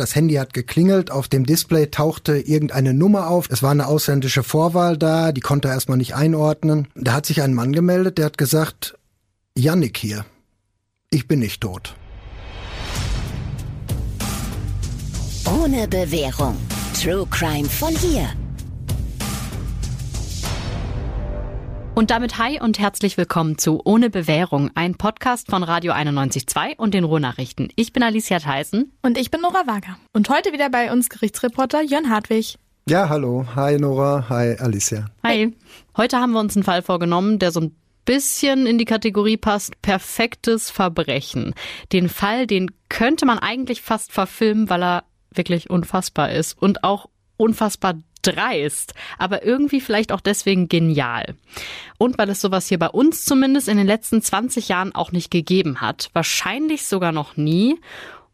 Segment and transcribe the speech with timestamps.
[0.00, 3.50] Das Handy hat geklingelt, auf dem Display tauchte irgendeine Nummer auf.
[3.50, 6.88] Es war eine ausländische Vorwahl da, die konnte er erstmal nicht einordnen.
[6.94, 8.96] Da hat sich ein Mann gemeldet, der hat gesagt,
[9.54, 10.24] Yannick hier,
[11.10, 11.96] ich bin nicht tot.
[15.44, 16.56] Ohne Bewährung.
[16.98, 18.30] True Crime von hier.
[22.00, 26.94] Und damit hi und herzlich willkommen zu Ohne Bewährung, ein Podcast von Radio 91.2 und
[26.94, 27.70] den Ruhrnachrichten.
[27.76, 28.90] Ich bin Alicia Theissen.
[29.02, 29.98] Und ich bin Nora Wager.
[30.14, 32.56] Und heute wieder bei uns Gerichtsreporter Jörn Hartwig.
[32.88, 33.44] Ja, hallo.
[33.54, 34.30] Hi Nora.
[34.30, 35.10] Hi Alicia.
[35.22, 35.54] Hi.
[35.94, 39.82] Heute haben wir uns einen Fall vorgenommen, der so ein bisschen in die Kategorie passt,
[39.82, 41.52] perfektes Verbrechen.
[41.92, 47.10] Den Fall, den könnte man eigentlich fast verfilmen, weil er wirklich unfassbar ist und auch
[47.36, 51.34] unfassbar dreist, aber irgendwie vielleicht auch deswegen genial.
[51.98, 55.30] Und weil es sowas hier bei uns zumindest in den letzten 20 Jahren auch nicht
[55.30, 56.10] gegeben hat.
[56.12, 57.78] Wahrscheinlich sogar noch nie.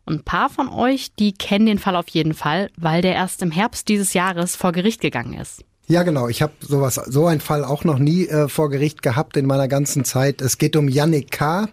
[0.05, 3.43] Und ein paar von euch, die kennen den Fall auf jeden Fall, weil der erst
[3.43, 5.65] im Herbst dieses Jahres vor Gericht gegangen ist.
[5.89, 6.29] Ja, genau.
[6.29, 9.69] Ich habe sowas, so einen Fall auch noch nie äh, vor Gericht gehabt in meiner
[9.69, 10.41] ganzen Zeit.
[10.41, 11.69] Es geht um Yannick K.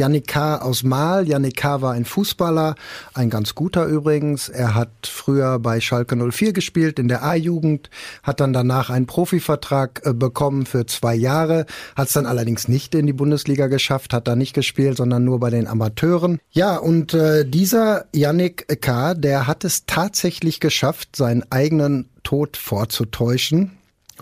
[0.00, 0.56] Yannick K.
[0.56, 1.28] aus Mahl.
[1.28, 1.82] Yannick K.
[1.82, 2.74] war ein Fußballer,
[3.12, 4.48] ein ganz guter übrigens.
[4.48, 7.90] Er hat früher bei Schalke 04 gespielt in der A-Jugend,
[8.22, 12.94] hat dann danach einen Profivertrag äh, bekommen für zwei Jahre, hat es dann allerdings nicht
[12.94, 16.38] in die Bundesliga geschafft, hat da nicht gespielt, sondern nur bei den Amateuren.
[16.50, 23.72] Ja, und äh, dieser Yannick K., der hat es tatsächlich geschafft, seinen eigenen Tod vorzutäuschen.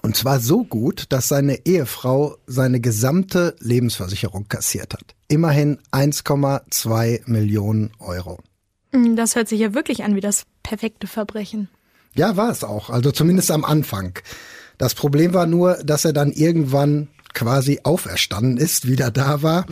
[0.03, 5.15] Und zwar so gut, dass seine Ehefrau seine gesamte Lebensversicherung kassiert hat.
[5.29, 8.39] Immerhin 1,2 Millionen Euro.
[8.93, 11.69] Hm, das hört sich ja wirklich an wie das perfekte Verbrechen.
[12.15, 12.91] Ja, war es auch.
[12.91, 14.19] Also zumindest am Anfang.
[14.79, 19.67] Das Problem war nur, dass er dann irgendwann quasi auferstanden ist, wieder da war.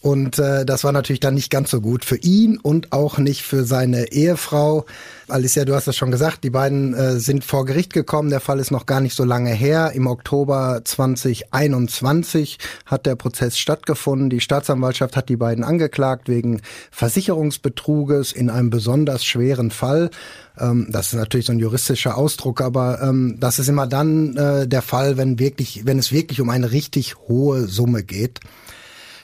[0.00, 3.42] Und äh, das war natürlich dann nicht ganz so gut für ihn und auch nicht
[3.42, 4.84] für seine Ehefrau.
[5.30, 8.30] Alicia, du hast das schon gesagt, die beiden äh, sind vor Gericht gekommen.
[8.30, 9.92] Der Fall ist noch gar nicht so lange her.
[9.94, 14.30] Im Oktober 2021 hat der Prozess stattgefunden.
[14.30, 20.10] Die Staatsanwaltschaft hat die beiden angeklagt wegen Versicherungsbetruges in einem besonders schweren Fall.
[20.58, 24.66] Ähm, das ist natürlich so ein juristischer Ausdruck, aber ähm, das ist immer dann äh,
[24.66, 28.40] der Fall, wenn wirklich, wenn es wirklich um eine richtig hohe Summe geht.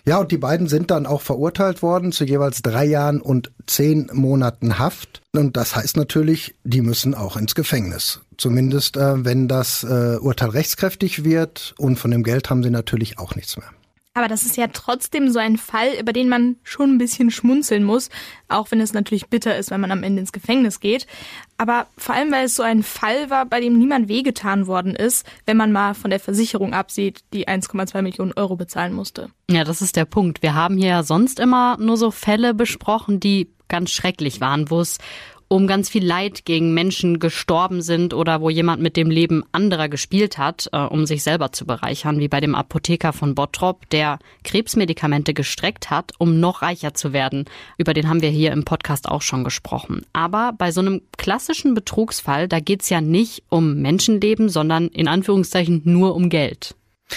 [0.06, 4.10] Ja, und die beiden sind dann auch verurteilt worden zu jeweils drei Jahren und zehn
[4.12, 5.22] Monaten Haft.
[5.32, 8.20] Und das heißt natürlich, die müssen auch ins Gefängnis.
[8.36, 11.74] Zumindest, äh, wenn das äh, Urteil rechtskräftig wird.
[11.78, 13.70] Und von dem Geld haben sie natürlich auch nichts mehr.
[14.16, 17.82] Aber das ist ja trotzdem so ein Fall, über den man schon ein bisschen schmunzeln
[17.82, 18.10] muss,
[18.46, 21.08] auch wenn es natürlich bitter ist, wenn man am Ende ins Gefängnis geht.
[21.58, 25.26] Aber vor allem, weil es so ein Fall war, bei dem niemand wehgetan worden ist,
[25.46, 29.30] wenn man mal von der Versicherung absieht, die 1,2 Millionen Euro bezahlen musste.
[29.50, 30.42] Ja, das ist der Punkt.
[30.42, 34.80] Wir haben hier ja sonst immer nur so Fälle besprochen, die ganz schrecklich waren, wo
[34.80, 34.98] es
[35.48, 39.88] um ganz viel Leid gegen Menschen gestorben sind oder wo jemand mit dem Leben anderer
[39.88, 44.18] gespielt hat, äh, um sich selber zu bereichern, wie bei dem Apotheker von Bottrop, der
[44.44, 47.44] Krebsmedikamente gestreckt hat, um noch reicher zu werden.
[47.78, 50.06] Über den haben wir hier im Podcast auch schon gesprochen.
[50.12, 55.82] Aber bei so einem klassischen Betrugsfall, da geht's ja nicht um Menschenleben, sondern in Anführungszeichen
[55.84, 56.74] nur um Geld.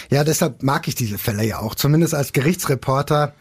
[0.10, 3.34] Ja, deshalb mag ich diese Fälle ja auch, zumindest als Gerichtsreporter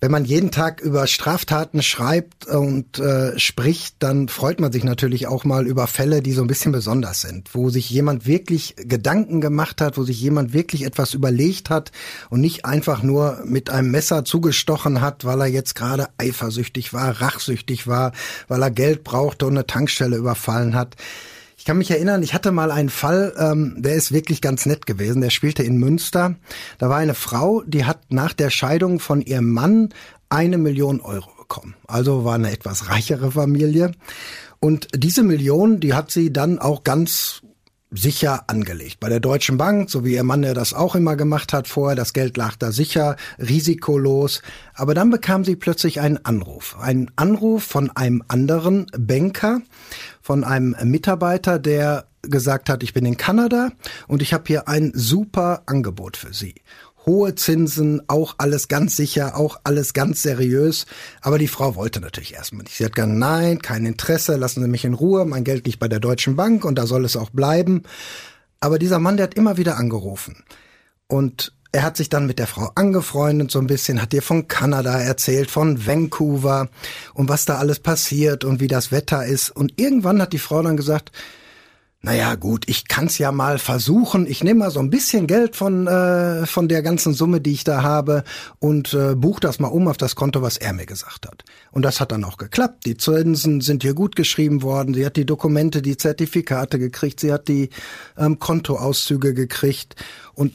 [0.00, 5.26] wenn man jeden Tag über Straftaten schreibt und äh, spricht, dann freut man sich natürlich
[5.26, 9.40] auch mal über Fälle, die so ein bisschen besonders sind, wo sich jemand wirklich Gedanken
[9.40, 11.92] gemacht hat, wo sich jemand wirklich etwas überlegt hat
[12.28, 17.20] und nicht einfach nur mit einem Messer zugestochen hat, weil er jetzt gerade eifersüchtig war,
[17.22, 18.12] rachsüchtig war,
[18.48, 20.96] weil er Geld brauchte und eine Tankstelle überfallen hat.
[21.58, 24.84] Ich kann mich erinnern, ich hatte mal einen Fall, ähm, der ist wirklich ganz nett
[24.84, 25.22] gewesen.
[25.22, 26.36] Der spielte in Münster.
[26.78, 29.88] Da war eine Frau, die hat nach der Scheidung von ihrem Mann
[30.28, 31.74] eine Million Euro bekommen.
[31.86, 33.92] Also war eine etwas reichere Familie.
[34.60, 37.42] Und diese Million, die hat sie dann auch ganz
[37.90, 38.98] sicher angelegt.
[39.00, 41.94] Bei der Deutschen Bank, so wie ihr Mann ja das auch immer gemacht hat vorher,
[41.94, 44.42] das Geld lag da sicher, risikolos.
[44.74, 46.76] Aber dann bekam sie plötzlich einen Anruf.
[46.80, 49.60] Einen Anruf von einem anderen Banker,
[50.26, 53.70] von einem Mitarbeiter, der gesagt hat, ich bin in Kanada
[54.08, 56.56] und ich habe hier ein super Angebot für Sie
[57.06, 60.86] hohe Zinsen, auch alles ganz sicher, auch alles ganz seriös.
[61.20, 62.76] Aber die Frau wollte natürlich erstmal nicht.
[62.76, 65.86] Sie hat gesagt, nein, kein Interesse, lassen Sie mich in Ruhe, mein Geld liegt bei
[65.86, 67.84] der Deutschen Bank und da soll es auch bleiben.
[68.58, 70.42] Aber dieser Mann, der hat immer wieder angerufen.
[71.06, 74.48] Und er hat sich dann mit der Frau angefreundet so ein bisschen, hat ihr von
[74.48, 76.68] Kanada erzählt, von Vancouver
[77.14, 79.50] und was da alles passiert und wie das Wetter ist.
[79.50, 81.12] Und irgendwann hat die Frau dann gesagt,
[82.06, 84.26] naja gut, ich kann's ja mal versuchen.
[84.28, 87.64] Ich nehme mal so ein bisschen Geld von, äh, von der ganzen Summe, die ich
[87.64, 88.22] da habe
[88.60, 91.42] und äh, buche das mal um auf das Konto, was er mir gesagt hat.
[91.72, 92.86] Und das hat dann auch geklappt.
[92.86, 94.94] Die Zinsen sind hier gut geschrieben worden.
[94.94, 97.18] Sie hat die Dokumente, die Zertifikate gekriegt.
[97.18, 97.70] Sie hat die
[98.16, 99.96] ähm, Kontoauszüge gekriegt.
[100.34, 100.52] Und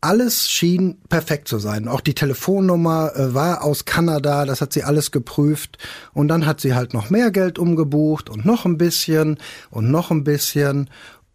[0.00, 1.88] alles schien perfekt zu sein.
[1.88, 5.78] Auch die Telefonnummer äh, war aus Kanada, das hat sie alles geprüft.
[6.12, 9.38] Und dann hat sie halt noch mehr Geld umgebucht und noch ein bisschen
[9.70, 10.88] und noch ein bisschen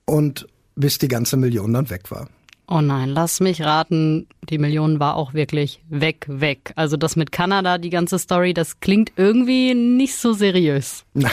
[0.06, 2.30] und bis die ganze Million dann weg war.
[2.68, 6.72] Oh nein, lass mich raten, die Million war auch wirklich weg, weg.
[6.76, 11.03] Also das mit Kanada, die ganze Story, das klingt irgendwie nicht so seriös.
[11.16, 11.32] Nein,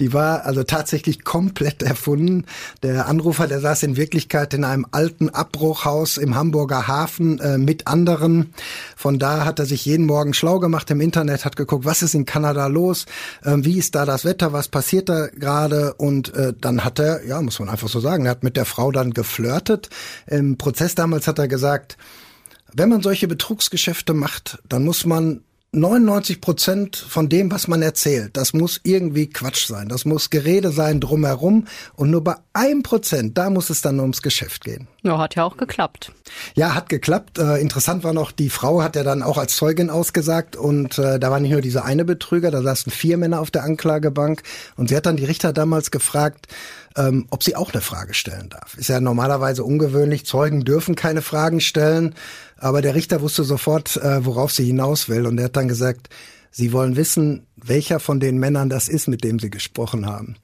[0.00, 2.44] die war also tatsächlich komplett erfunden.
[2.82, 7.86] Der Anrufer, der saß in Wirklichkeit in einem alten Abbruchhaus im Hamburger Hafen äh, mit
[7.86, 8.52] anderen.
[8.96, 12.14] Von da hat er sich jeden Morgen schlau gemacht im Internet, hat geguckt, was ist
[12.14, 13.06] in Kanada los,
[13.44, 17.24] äh, wie ist da das Wetter, was passiert da gerade und äh, dann hat er,
[17.24, 19.88] ja, muss man einfach so sagen, er hat mit der Frau dann geflirtet.
[20.26, 21.96] Im Prozess damals hat er gesagt,
[22.74, 25.40] wenn man solche Betrugsgeschäfte macht, dann muss man
[25.74, 29.88] 99 Prozent von dem, was man erzählt, das muss irgendwie Quatsch sein.
[29.88, 31.66] Das muss Gerede sein drumherum.
[31.96, 34.86] Und nur bei einem Prozent, da muss es dann ums Geschäft gehen.
[35.02, 36.12] Ja, hat ja auch geklappt.
[36.54, 37.38] Ja, hat geklappt.
[37.38, 40.56] Äh, interessant war noch, die Frau hat ja dann auch als Zeugin ausgesagt.
[40.56, 43.64] Und äh, da war nicht nur dieser eine Betrüger, da saßen vier Männer auf der
[43.64, 44.42] Anklagebank.
[44.76, 46.46] Und sie hat dann die Richter damals gefragt,
[46.96, 48.76] ähm, ob sie auch eine Frage stellen darf.
[48.76, 50.26] Ist ja normalerweise ungewöhnlich.
[50.26, 52.14] Zeugen dürfen keine Fragen stellen.
[52.56, 55.26] Aber der Richter wusste sofort, äh, worauf sie hinaus will.
[55.26, 56.08] Und er hat dann gesagt,
[56.56, 60.36] Sie wollen wissen, welcher von den Männern das ist, mit dem Sie gesprochen haben.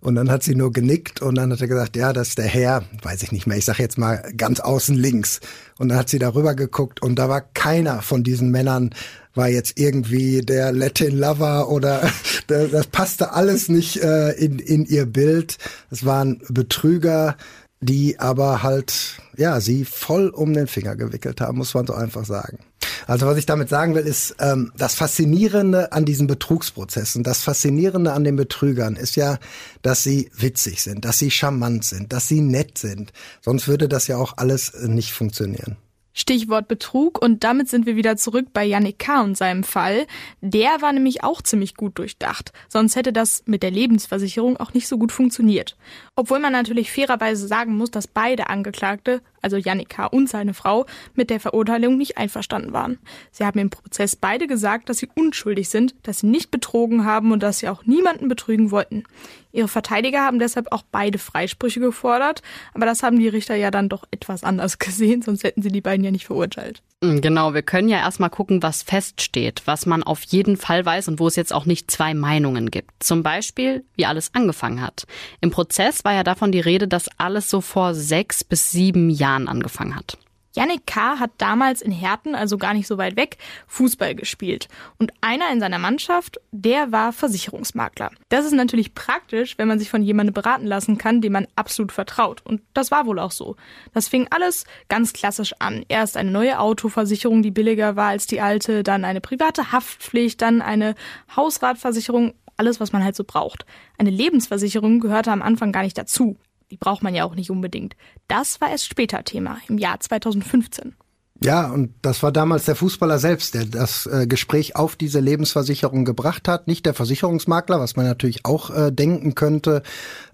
[0.00, 2.46] Und dann hat sie nur genickt und dann hat er gesagt, ja, das ist der
[2.46, 5.40] Herr, weiß ich nicht mehr, ich sage jetzt mal ganz außen links.
[5.78, 8.94] Und dann hat sie darüber geguckt und da war keiner von diesen Männern
[9.34, 12.10] war jetzt irgendwie der Latin Lover oder
[12.46, 15.58] das passte alles nicht äh, in, in ihr Bild.
[15.90, 17.36] Es waren Betrüger,
[17.80, 22.24] die aber halt, ja, sie voll um den Finger gewickelt haben, muss man so einfach
[22.24, 22.58] sagen.
[23.06, 28.12] Also was ich damit sagen will, ist, ähm, das Faszinierende an diesen Betrugsprozessen, das Faszinierende
[28.12, 29.38] an den Betrügern ist ja,
[29.82, 33.12] dass sie witzig sind, dass sie charmant sind, dass sie nett sind.
[33.40, 35.76] Sonst würde das ja auch alles äh, nicht funktionieren.
[36.12, 39.22] Stichwort Betrug und damit sind wir wieder zurück bei Yannick K.
[39.22, 40.06] und seinem Fall.
[40.40, 44.88] Der war nämlich auch ziemlich gut durchdacht, sonst hätte das mit der Lebensversicherung auch nicht
[44.88, 45.76] so gut funktioniert.
[46.16, 50.06] Obwohl man natürlich fairerweise sagen muss, dass beide Angeklagte, also Yannick K.
[50.06, 52.98] und seine Frau, mit der Verurteilung nicht einverstanden waren.
[53.30, 57.32] Sie haben im Prozess beide gesagt, dass sie unschuldig sind, dass sie nicht betrogen haben
[57.32, 59.04] und dass sie auch niemanden betrügen wollten.
[59.52, 62.42] Ihre Verteidiger haben deshalb auch beide Freisprüche gefordert,
[62.74, 65.80] aber das haben die Richter ja dann doch etwas anders gesehen, sonst hätten sie die
[65.80, 66.82] beiden ja nicht verurteilt.
[67.02, 71.08] Mm, genau, wir können ja erstmal gucken, was feststeht, was man auf jeden Fall weiß
[71.08, 72.90] und wo es jetzt auch nicht zwei Meinungen gibt.
[73.00, 75.06] Zum Beispiel, wie alles angefangen hat.
[75.40, 79.48] Im Prozess war ja davon die Rede, dass alles so vor sechs bis sieben Jahren
[79.48, 80.18] angefangen hat.
[80.54, 81.18] Yannick K.
[81.18, 83.38] hat damals in Herten, also gar nicht so weit weg,
[83.68, 84.68] Fußball gespielt.
[84.98, 88.10] Und einer in seiner Mannschaft, der war Versicherungsmakler.
[88.28, 91.92] Das ist natürlich praktisch, wenn man sich von jemandem beraten lassen kann, dem man absolut
[91.92, 92.44] vertraut.
[92.44, 93.56] Und das war wohl auch so.
[93.94, 95.84] Das fing alles ganz klassisch an.
[95.88, 100.62] Erst eine neue Autoversicherung, die billiger war als die alte, dann eine private Haftpflicht, dann
[100.62, 100.94] eine
[101.36, 103.64] Hausratversicherung alles, was man halt so braucht.
[103.98, 106.36] Eine Lebensversicherung gehörte am Anfang gar nicht dazu.
[106.70, 107.96] Die braucht man ja auch nicht unbedingt.
[108.28, 110.94] Das war erst später Thema, im Jahr 2015.
[111.42, 116.04] Ja, und das war damals der Fußballer selbst, der das äh, Gespräch auf diese Lebensversicherung
[116.04, 119.82] gebracht hat, nicht der Versicherungsmakler, was man natürlich auch äh, denken könnte.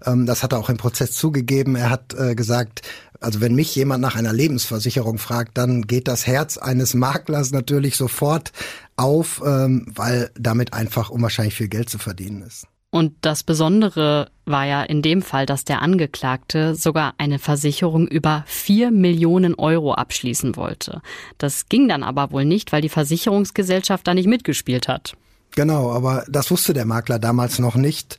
[0.05, 1.75] Ähm, das hat er auch im Prozess zugegeben.
[1.75, 2.81] Er hat äh, gesagt,
[3.21, 7.95] also wenn mich jemand nach einer Lebensversicherung fragt, dann geht das Herz eines Maklers natürlich
[7.95, 8.51] sofort
[8.97, 12.67] auf, ähm, weil damit einfach unwahrscheinlich viel Geld zu verdienen ist.
[12.97, 18.43] Und das Besondere war ja in dem Fall, dass der Angeklagte sogar eine Versicherung über
[18.47, 21.03] vier Millionen Euro abschließen wollte.
[21.37, 25.13] Das ging dann aber wohl nicht, weil die Versicherungsgesellschaft da nicht mitgespielt hat.
[25.51, 28.17] Genau, aber das wusste der Makler damals noch nicht.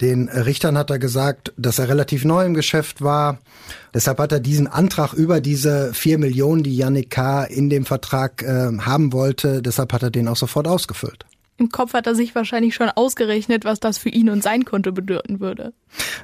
[0.00, 3.40] Den Richtern hat er gesagt, dass er relativ neu im Geschäft war.
[3.92, 7.44] Deshalb hat er diesen Antrag über diese vier Millionen, die Yannick K.
[7.44, 11.26] in dem Vertrag äh, haben wollte, deshalb hat er den auch sofort ausgefüllt.
[11.56, 14.90] Im Kopf hat er sich wahrscheinlich schon ausgerechnet, was das für ihn und sein Konto
[14.90, 15.72] bedeuten würde.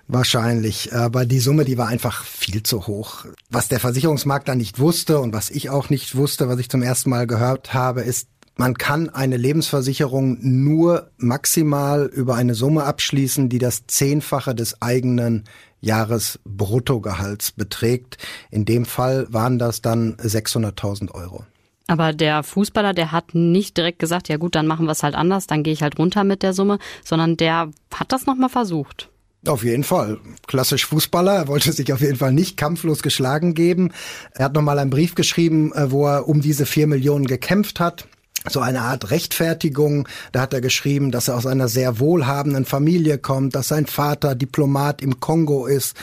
[0.08, 3.26] Wahrscheinlich, aber die Summe, die war einfach viel zu hoch.
[3.48, 7.10] Was der Versicherungsmakler nicht wusste und was ich auch nicht wusste, was ich zum ersten
[7.10, 13.58] Mal gehört habe, ist, man kann eine Lebensversicherung nur maximal über eine Summe abschließen, die
[13.58, 15.44] das Zehnfache des eigenen
[15.80, 18.18] Jahresbruttogehalts beträgt.
[18.50, 21.44] In dem Fall waren das dann 600.000 Euro.
[21.90, 25.16] Aber der Fußballer, der hat nicht direkt gesagt, ja gut, dann machen wir es halt
[25.16, 29.08] anders, dann gehe ich halt runter mit der Summe, sondern der hat das nochmal versucht.
[29.44, 30.20] Auf jeden Fall.
[30.46, 31.34] Klassisch Fußballer.
[31.34, 33.90] Er wollte sich auf jeden Fall nicht kampflos geschlagen geben.
[34.34, 38.06] Er hat nochmal einen Brief geschrieben, äh, wo er um diese vier Millionen gekämpft hat
[38.48, 40.08] so eine Art Rechtfertigung.
[40.32, 44.34] Da hat er geschrieben, dass er aus einer sehr wohlhabenden Familie kommt, dass sein Vater
[44.34, 45.96] Diplomat im Kongo ist,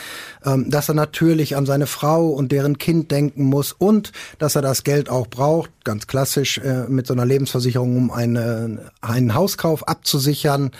[0.44, 4.62] ähm, dass er natürlich an seine Frau und deren Kind denken muss und dass er
[4.62, 9.88] das Geld auch braucht, ganz klassisch äh, mit so einer Lebensversicherung, um eine, einen Hauskauf
[9.88, 10.70] abzusichern.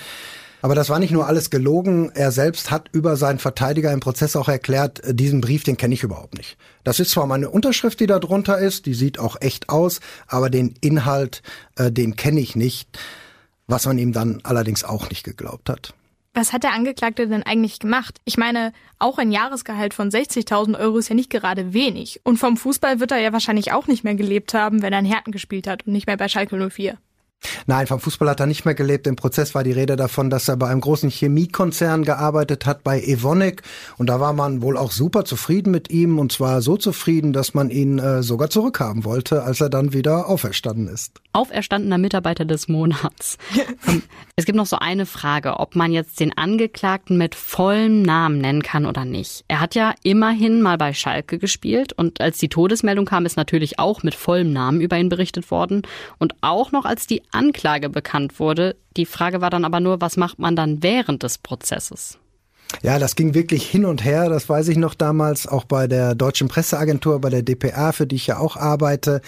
[0.60, 2.10] Aber das war nicht nur alles gelogen.
[2.14, 5.94] Er selbst hat über seinen Verteidiger im Prozess auch erklärt, äh, diesen Brief, den kenne
[5.94, 6.56] ich überhaupt nicht.
[6.84, 10.50] Das ist zwar meine Unterschrift, die da drunter ist, die sieht auch echt aus, aber
[10.50, 11.42] den Inhalt,
[11.76, 12.98] äh, den kenne ich nicht.
[13.66, 15.92] Was man ihm dann allerdings auch nicht geglaubt hat.
[16.32, 18.18] Was hat der Angeklagte denn eigentlich gemacht?
[18.24, 22.20] Ich meine, auch ein Jahresgehalt von 60.000 Euro ist ja nicht gerade wenig.
[22.24, 25.04] Und vom Fußball wird er ja wahrscheinlich auch nicht mehr gelebt haben, wenn er in
[25.04, 26.96] Herten gespielt hat und nicht mehr bei Schalke 04.
[27.66, 29.06] Nein, vom Fußball hat er nicht mehr gelebt.
[29.06, 33.00] Im Prozess war die Rede davon, dass er bei einem großen Chemiekonzern gearbeitet hat, bei
[33.00, 33.62] Evonik.
[33.96, 36.18] Und da war man wohl auch super zufrieden mit ihm.
[36.18, 40.28] Und zwar so zufrieden, dass man ihn äh, sogar zurückhaben wollte, als er dann wieder
[40.28, 41.20] auferstanden ist.
[41.32, 43.38] Auferstandener Mitarbeiter des Monats.
[43.86, 44.02] Ähm,
[44.34, 48.62] es gibt noch so eine Frage, ob man jetzt den Angeklagten mit vollem Namen nennen
[48.62, 49.44] kann oder nicht.
[49.48, 51.92] Er hat ja immerhin mal bei Schalke gespielt.
[51.92, 55.82] Und als die Todesmeldung kam, ist natürlich auch mit vollem Namen über ihn berichtet worden.
[56.18, 58.76] Und auch noch als die Anklage bekannt wurde.
[58.96, 62.18] Die Frage war dann aber nur, was macht man dann während des Prozesses?
[62.82, 64.28] Ja, das ging wirklich hin und her.
[64.28, 68.16] Das weiß ich noch damals, auch bei der Deutschen Presseagentur, bei der DPA, für die
[68.16, 69.20] ich ja auch arbeite.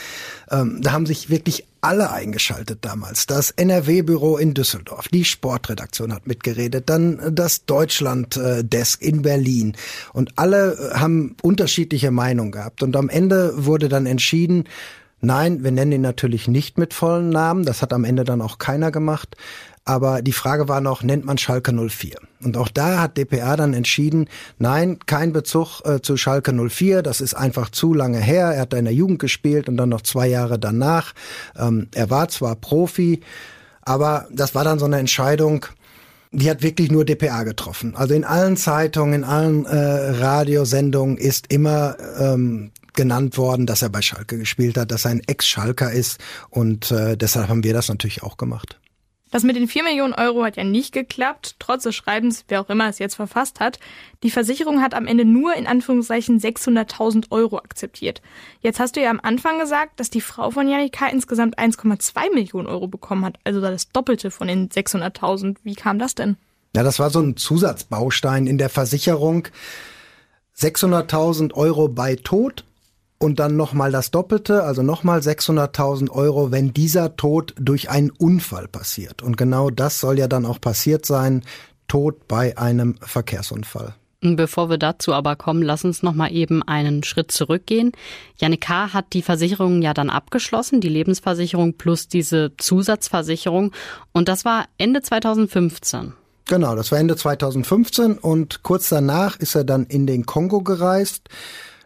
[0.51, 3.27] Ähm, da haben sich wirklich alle eingeschaltet damals.
[3.27, 9.75] Das NRW-Büro in Düsseldorf, die Sportredaktion hat mitgeredet, dann das Deutschland-Desk in Berlin.
[10.13, 12.83] Und alle haben unterschiedliche Meinungen gehabt.
[12.83, 14.65] Und am Ende wurde dann entschieden,
[15.21, 17.65] Nein, wir nennen ihn natürlich nicht mit vollen Namen.
[17.65, 19.37] Das hat am Ende dann auch keiner gemacht.
[19.85, 22.17] Aber die Frage war noch, nennt man Schalke 04?
[22.43, 27.03] Und auch da hat DPR dann entschieden, nein, kein Bezug äh, zu Schalke 04.
[27.03, 28.53] Das ist einfach zu lange her.
[28.53, 31.13] Er hat da in der Jugend gespielt und dann noch zwei Jahre danach.
[31.59, 33.21] Ähm, er war zwar Profi,
[33.83, 35.67] aber das war dann so eine Entscheidung,
[36.33, 37.95] die hat wirklich nur DPA getroffen.
[37.97, 43.89] Also in allen Zeitungen, in allen äh, Radiosendungen ist immer ähm, genannt worden, dass er
[43.89, 47.89] bei Schalke gespielt hat, dass er ein Ex-Schalker ist und äh, deshalb haben wir das
[47.89, 48.81] natürlich auch gemacht.
[49.31, 52.69] Das mit den 4 Millionen Euro hat ja nicht geklappt, trotz des Schreibens, wer auch
[52.69, 53.79] immer es jetzt verfasst hat.
[54.25, 58.23] Die Versicherung hat am Ende nur in Anführungszeichen 600.000 Euro akzeptiert.
[58.61, 62.67] Jetzt hast du ja am Anfang gesagt, dass die Frau von Janika insgesamt 1,2 Millionen
[62.67, 65.59] Euro bekommen hat, also das Doppelte von den 600.000.
[65.63, 66.37] Wie kam das denn?
[66.75, 69.47] Ja, das war so ein Zusatzbaustein in der Versicherung.
[70.59, 72.65] 600.000 Euro bei Tod
[73.23, 78.67] und dann nochmal das Doppelte, also nochmal 600.000 Euro, wenn dieser Tod durch einen Unfall
[78.67, 79.23] passiert.
[79.23, 81.43] Und genau das soll ja dann auch passiert sein,
[81.87, 83.95] Tod bei einem Verkehrsunfall.
[84.23, 87.93] Bevor wir dazu aber kommen, lass uns noch mal eben einen Schritt zurückgehen.
[88.37, 88.93] Janik K.
[88.93, 93.73] hat die Versicherung ja dann abgeschlossen, die Lebensversicherung plus diese Zusatzversicherung.
[94.13, 96.15] Und das war Ende 2015.
[96.47, 101.29] Genau, das war Ende 2015 und kurz danach ist er dann in den Kongo gereist.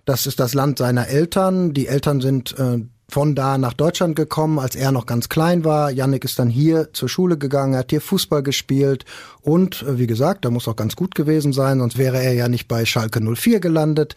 [0.05, 1.73] Das ist das Land seiner Eltern.
[1.73, 5.91] Die Eltern sind äh, von da nach Deutschland gekommen, als er noch ganz klein war.
[5.91, 9.05] Yannick ist dann hier zur Schule gegangen, hat hier Fußball gespielt
[9.41, 12.49] und äh, wie gesagt, da muss auch ganz gut gewesen sein, sonst wäre er ja
[12.49, 14.15] nicht bei Schalke 04 gelandet.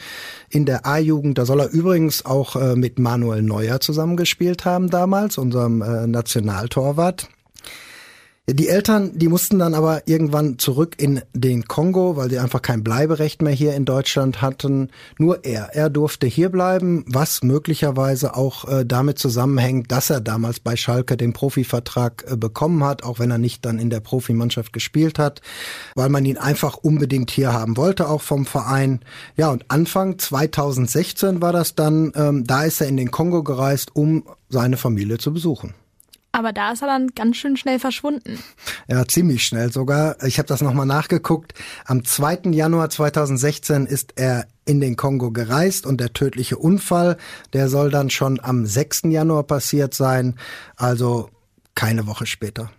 [0.50, 5.38] In der A-Jugend, da soll er übrigens auch äh, mit Manuel Neuer zusammengespielt haben damals,
[5.38, 7.30] unserem äh, Nationaltorwart.
[8.50, 12.82] Die Eltern, die mussten dann aber irgendwann zurück in den Kongo, weil sie einfach kein
[12.82, 14.90] Bleiberecht mehr hier in Deutschland hatten.
[15.18, 20.62] Nur er, er durfte hier bleiben, was möglicherweise auch äh, damit zusammenhängt, dass er damals
[20.62, 24.72] bei Schalke den Profivertrag äh, bekommen hat, auch wenn er nicht dann in der Profimannschaft
[24.72, 25.42] gespielt hat,
[25.96, 29.02] weil man ihn einfach unbedingt hier haben wollte, auch vom Verein.
[29.36, 33.94] Ja, und Anfang 2016 war das dann, ähm, da ist er in den Kongo gereist,
[33.94, 35.74] um seine Familie zu besuchen.
[36.38, 38.38] Aber da ist er dann ganz schön schnell verschwunden.
[38.88, 40.24] Ja, ziemlich schnell sogar.
[40.24, 41.56] Ich habe das nochmal nachgeguckt.
[41.84, 42.52] Am 2.
[42.52, 47.18] Januar 2016 ist er in den Kongo gereist und der tödliche Unfall,
[47.54, 49.06] der soll dann schon am 6.
[49.06, 50.36] Januar passiert sein,
[50.76, 51.32] also
[51.74, 52.70] keine Woche später.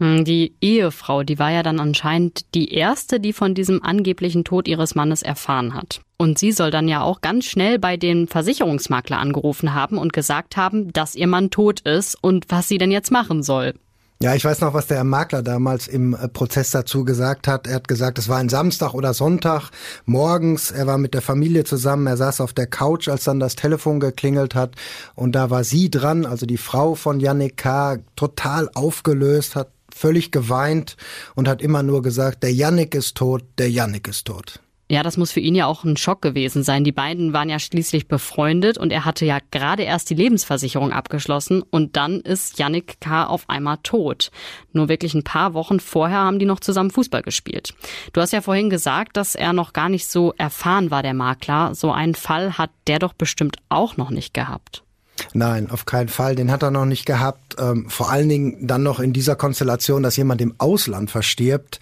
[0.00, 4.68] Hm, die Ehefrau, die war ja dann anscheinend die erste, die von diesem angeblichen Tod
[4.68, 6.00] ihres Mannes erfahren hat.
[6.16, 10.56] Und sie soll dann ja auch ganz schnell bei dem Versicherungsmakler angerufen haben und gesagt
[10.56, 13.74] haben, dass ihr Mann tot ist und was sie denn jetzt machen soll.
[14.20, 17.68] Ja, ich weiß noch, was der Makler damals im äh, Prozess dazu gesagt hat.
[17.68, 19.70] Er hat gesagt, es war ein Samstag oder Sonntag
[20.06, 20.72] morgens.
[20.72, 22.08] Er war mit der Familie zusammen.
[22.08, 24.74] Er saß auf der Couch, als dann das Telefon geklingelt hat.
[25.14, 30.30] Und da war sie dran, also die Frau von Yannick K., total aufgelöst, hat völlig
[30.30, 30.96] geweint
[31.34, 34.60] und hat immer nur gesagt, der Yannick ist tot, der Yannick ist tot.
[34.90, 36.82] Ja, das muss für ihn ja auch ein Schock gewesen sein.
[36.82, 41.60] Die beiden waren ja schließlich befreundet und er hatte ja gerade erst die Lebensversicherung abgeschlossen
[41.60, 43.24] und dann ist Yannick K.
[43.24, 44.30] auf einmal tot.
[44.72, 47.74] Nur wirklich ein paar Wochen vorher haben die noch zusammen Fußball gespielt.
[48.14, 51.74] Du hast ja vorhin gesagt, dass er noch gar nicht so erfahren war, der Makler.
[51.74, 54.84] So einen Fall hat der doch bestimmt auch noch nicht gehabt.
[55.34, 56.34] Nein, auf keinen Fall.
[56.34, 57.56] Den hat er noch nicht gehabt.
[57.58, 61.80] Ähm, vor allen Dingen dann noch in dieser Konstellation, dass jemand im Ausland verstirbt.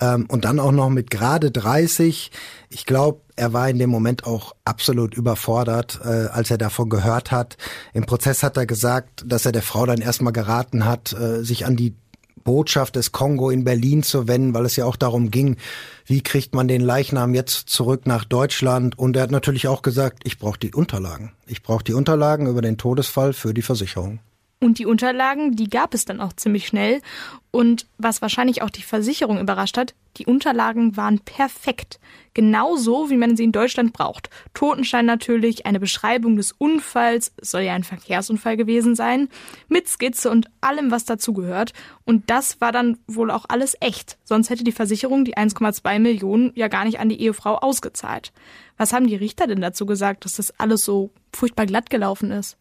[0.00, 2.30] Ähm, und dann auch noch mit gerade 30.
[2.70, 7.30] Ich glaube, er war in dem Moment auch absolut überfordert, äh, als er davon gehört
[7.30, 7.56] hat.
[7.92, 11.66] Im Prozess hat er gesagt, dass er der Frau dann erstmal geraten hat, äh, sich
[11.66, 11.94] an die
[12.48, 15.58] Botschaft des Kongo in Berlin zu wenden, weil es ja auch darum ging,
[16.06, 18.98] wie kriegt man den Leichnam jetzt zurück nach Deutschland.
[18.98, 21.32] Und er hat natürlich auch gesagt, ich brauche die Unterlagen.
[21.46, 24.20] Ich brauche die Unterlagen über den Todesfall für die Versicherung.
[24.60, 27.00] Und die Unterlagen, die gab es dann auch ziemlich schnell.
[27.52, 32.00] Und was wahrscheinlich auch die Versicherung überrascht hat, die Unterlagen waren perfekt.
[32.34, 34.30] Genauso, wie man sie in Deutschland braucht.
[34.54, 39.28] Totenschein natürlich, eine Beschreibung des Unfalls, soll ja ein Verkehrsunfall gewesen sein,
[39.68, 41.72] mit Skizze und allem, was dazugehört.
[42.04, 44.18] Und das war dann wohl auch alles echt.
[44.24, 48.32] Sonst hätte die Versicherung die 1,2 Millionen ja gar nicht an die Ehefrau ausgezahlt.
[48.76, 52.56] Was haben die Richter denn dazu gesagt, dass das alles so furchtbar glatt gelaufen ist?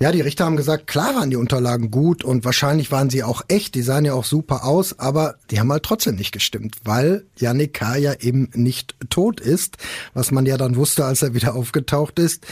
[0.00, 3.42] Ja, die Richter haben gesagt, klar waren die Unterlagen gut und wahrscheinlich waren sie auch
[3.48, 7.24] echt, die sahen ja auch super aus, aber die haben halt trotzdem nicht gestimmt, weil
[7.38, 7.96] Yannick K.
[7.96, 9.76] ja eben nicht tot ist,
[10.12, 12.46] was man ja dann wusste, als er wieder aufgetaucht ist.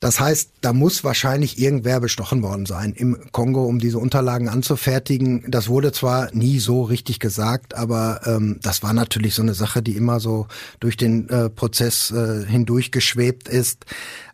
[0.00, 5.44] Das heißt, da muss wahrscheinlich irgendwer bestochen worden sein im Kongo, um diese Unterlagen anzufertigen.
[5.50, 9.82] Das wurde zwar nie so richtig gesagt, aber ähm, das war natürlich so eine Sache,
[9.82, 10.46] die immer so
[10.80, 13.84] durch den äh, Prozess äh, hindurchgeschwebt ist.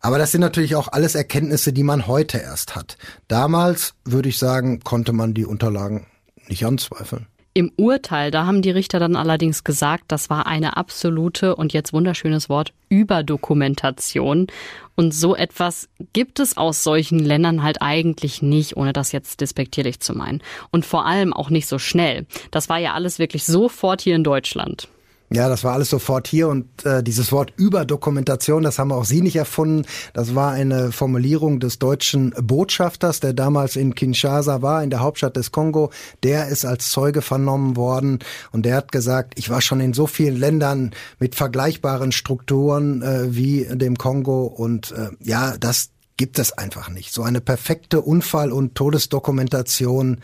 [0.01, 2.97] Aber das sind natürlich auch alles Erkenntnisse, die man heute erst hat.
[3.27, 6.07] Damals, würde ich sagen, konnte man die Unterlagen
[6.47, 7.27] nicht anzweifeln.
[7.57, 11.95] Im Urteil, da haben die Richter dann allerdings gesagt, das war eine absolute und jetzt
[11.95, 14.49] wunderschönes Wort Überdokumentation.
[14.95, 20.01] Und so etwas gibt es aus solchen Ländern halt eigentlich nicht, ohne das jetzt despektierlich
[20.01, 20.43] zu meinen.
[20.71, 22.27] Und vor allem auch nicht so schnell.
[22.51, 24.89] Das war ja alles wirklich sofort hier in Deutschland.
[25.29, 29.23] Ja, das war alles sofort hier und äh, dieses Wort Überdokumentation, das haben auch Sie
[29.23, 29.85] nicht erfunden.
[30.15, 35.35] Das war eine Formulierung des deutschen Botschafters, der damals in Kinshasa war, in der Hauptstadt
[35.37, 35.91] des Kongo.
[36.23, 38.21] Der ist als Zeuge vernommen worden
[38.53, 43.35] und der hat gesagt, ich war schon in so vielen Ländern mit vergleichbaren Strukturen äh,
[43.35, 47.13] wie dem Kongo und äh, ja, das gibt es einfach nicht.
[47.13, 50.21] So eine perfekte Unfall- und Todesdokumentation,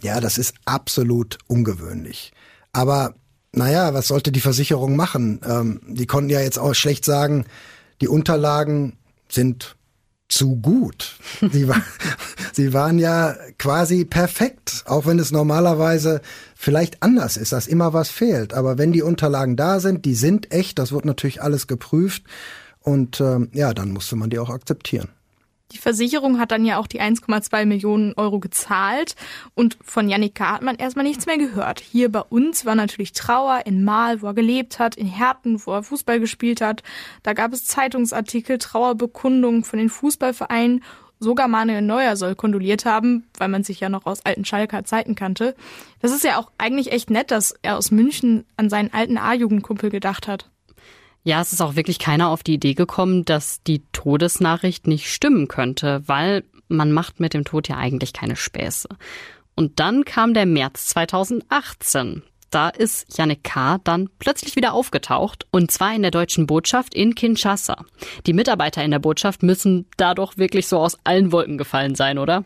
[0.00, 2.32] ja, das ist absolut ungewöhnlich.
[2.72, 3.14] Aber
[3.56, 5.40] naja, was sollte die Versicherung machen?
[5.46, 7.46] Ähm, die konnten ja jetzt auch schlecht sagen,
[8.00, 9.76] die Unterlagen sind
[10.28, 11.18] zu gut.
[11.52, 11.82] Sie, war,
[12.52, 16.20] sie waren ja quasi perfekt, auch wenn es normalerweise
[16.56, 18.54] vielleicht anders ist, dass immer was fehlt.
[18.54, 22.24] Aber wenn die Unterlagen da sind, die sind echt, das wird natürlich alles geprüft
[22.80, 25.08] und ähm, ja, dann musste man die auch akzeptieren.
[25.72, 29.16] Die Versicherung hat dann ja auch die 1,2 Millionen Euro gezahlt
[29.54, 30.52] und von Yannick K.
[30.52, 31.80] hat man erstmal nichts mehr gehört.
[31.80, 35.72] Hier bei uns war natürlich Trauer in Mal, wo er gelebt hat, in Herten, wo
[35.72, 36.82] er Fußball gespielt hat.
[37.22, 40.84] Da gab es Zeitungsartikel, Trauerbekundungen von den Fußballvereinen.
[41.18, 45.14] Sogar Manuel Neuer soll kondoliert haben, weil man sich ja noch aus alten Schalker Zeiten
[45.14, 45.54] kannte.
[46.00, 49.88] Das ist ja auch eigentlich echt nett, dass er aus München an seinen alten A-Jugendkumpel
[49.88, 50.50] gedacht hat.
[51.26, 55.48] Ja, es ist auch wirklich keiner auf die Idee gekommen, dass die Todesnachricht nicht stimmen
[55.48, 58.88] könnte, weil man macht mit dem Tod ja eigentlich keine Späße.
[59.54, 62.22] Und dann kam der März 2018.
[62.50, 63.78] Da ist Yannick K.
[63.84, 67.84] dann plötzlich wieder aufgetaucht und zwar in der deutschen Botschaft in Kinshasa.
[68.26, 72.18] Die Mitarbeiter in der Botschaft müssen da doch wirklich so aus allen Wolken gefallen sein,
[72.18, 72.44] oder?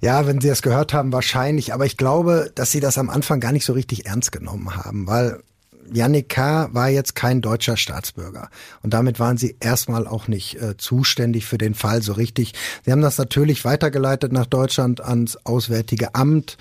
[0.00, 1.72] Ja, wenn Sie das gehört haben, wahrscheinlich.
[1.72, 5.06] Aber ich glaube, dass Sie das am Anfang gar nicht so richtig ernst genommen haben,
[5.06, 5.42] weil
[5.92, 6.68] Yannick K.
[6.72, 8.50] war jetzt kein deutscher Staatsbürger.
[8.82, 12.52] Und damit waren sie erstmal auch nicht äh, zuständig für den Fall so richtig.
[12.84, 16.56] Sie haben das natürlich weitergeleitet nach Deutschland ans Auswärtige Amt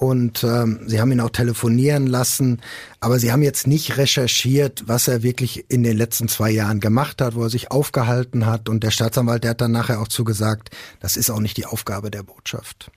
[0.00, 2.62] und ähm, sie haben ihn auch telefonieren lassen,
[3.00, 7.20] aber sie haben jetzt nicht recherchiert, was er wirklich in den letzten zwei Jahren gemacht
[7.20, 8.70] hat, wo er sich aufgehalten hat.
[8.70, 10.70] Und der Staatsanwalt, der hat dann nachher auch zugesagt,
[11.00, 12.90] das ist auch nicht die Aufgabe der Botschaft.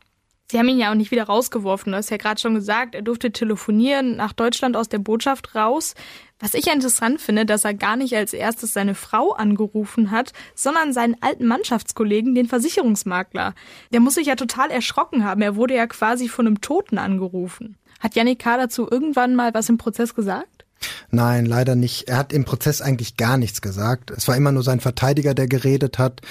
[0.52, 1.92] Sie haben ihn ja auch nicht wieder rausgeworfen.
[1.92, 5.96] Du hast ja gerade schon gesagt, er durfte telefonieren nach Deutschland aus der Botschaft raus.
[6.40, 10.94] Was ich interessant finde, dass er gar nicht als erstes seine Frau angerufen hat, sondern
[10.94, 13.56] seinen alten Mannschaftskollegen, den Versicherungsmakler.
[13.94, 15.42] Der muss sich ja total erschrocken haben.
[15.42, 17.78] Er wurde ja quasi von einem Toten angerufen.
[18.00, 18.58] Hat Yannick K.
[18.58, 20.66] dazu irgendwann mal was im Prozess gesagt?
[21.10, 22.10] Nein, leider nicht.
[22.10, 24.12] Er hat im Prozess eigentlich gar nichts gesagt.
[24.12, 26.22] Es war immer nur sein Verteidiger, der geredet hat.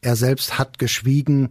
[0.00, 1.50] Er selbst hat geschwiegen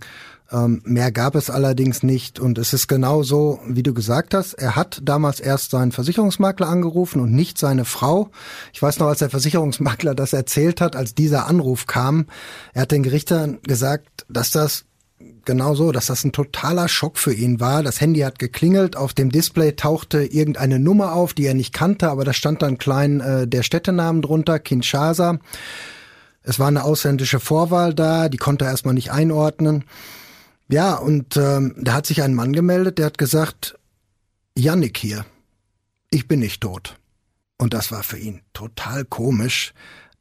[0.51, 2.39] Ähm, mehr gab es allerdings nicht.
[2.39, 4.53] Und es ist genau so, wie du gesagt hast.
[4.53, 8.29] Er hat damals erst seinen Versicherungsmakler angerufen und nicht seine Frau.
[8.73, 12.27] Ich weiß noch, als der Versicherungsmakler das erzählt hat, als dieser Anruf kam,
[12.73, 14.85] er hat den Gerichtern gesagt, dass das
[15.45, 17.83] genau so, dass das ein totaler Schock für ihn war.
[17.83, 22.09] Das Handy hat geklingelt, auf dem Display tauchte irgendeine Nummer auf, die er nicht kannte,
[22.09, 25.39] aber da stand dann klein äh, der Städtenamen drunter, Kinshasa.
[26.43, 29.85] Es war eine ausländische Vorwahl da, die konnte er erstmal nicht einordnen.
[30.67, 33.77] Ja, und ähm, da hat sich ein Mann gemeldet, der hat gesagt,
[34.57, 35.25] Yannick hier,
[36.09, 36.97] ich bin nicht tot.
[37.57, 39.73] Und das war für ihn total komisch.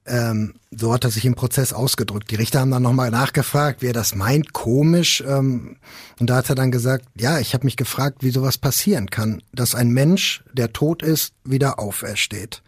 [0.07, 2.31] Ähm, so hat er sich im Prozess ausgedrückt.
[2.31, 5.25] Die Richter haben dann nochmal nachgefragt, wie er das meint, komisch.
[5.27, 5.77] Ähm,
[6.21, 9.43] und da hat er dann gesagt, ja, ich habe mich gefragt, wie sowas passieren kann,
[9.53, 12.63] dass ein Mensch, der tot ist, wieder aufersteht.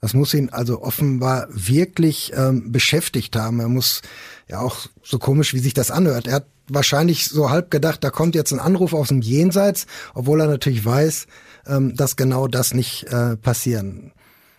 [0.00, 3.60] Das muss ihn also offenbar wirklich ähm, beschäftigt haben.
[3.60, 4.00] Er muss
[4.48, 6.26] ja auch so komisch, wie sich das anhört.
[6.26, 10.40] Er hat wahrscheinlich so halb gedacht, da kommt jetzt ein Anruf aus dem Jenseits, obwohl
[10.40, 11.26] er natürlich weiß,
[11.66, 14.12] ähm, dass genau das nicht äh, passieren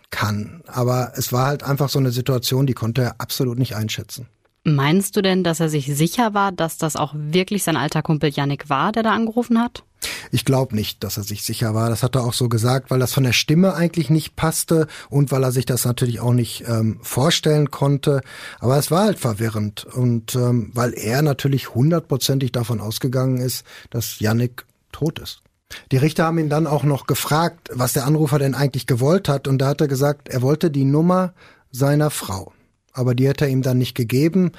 [0.09, 0.61] kann.
[0.67, 4.27] Aber es war halt einfach so eine Situation, die konnte er absolut nicht einschätzen.
[4.63, 8.29] Meinst du denn, dass er sich sicher war, dass das auch wirklich sein alter Kumpel
[8.29, 9.83] Yannick war, der da angerufen hat?
[10.31, 11.89] Ich glaube nicht, dass er sich sicher war.
[11.89, 15.31] Das hat er auch so gesagt, weil das von der Stimme eigentlich nicht passte und
[15.31, 18.21] weil er sich das natürlich auch nicht ähm, vorstellen konnte.
[18.59, 24.19] Aber es war halt verwirrend und ähm, weil er natürlich hundertprozentig davon ausgegangen ist, dass
[24.19, 25.41] Yannick tot ist.
[25.91, 29.47] Die Richter haben ihn dann auch noch gefragt, was der Anrufer denn eigentlich gewollt hat
[29.47, 31.33] und da hat er gesagt, er wollte die Nummer
[31.71, 32.51] seiner Frau
[32.93, 34.51] aber die hat er ihm dann nicht gegeben.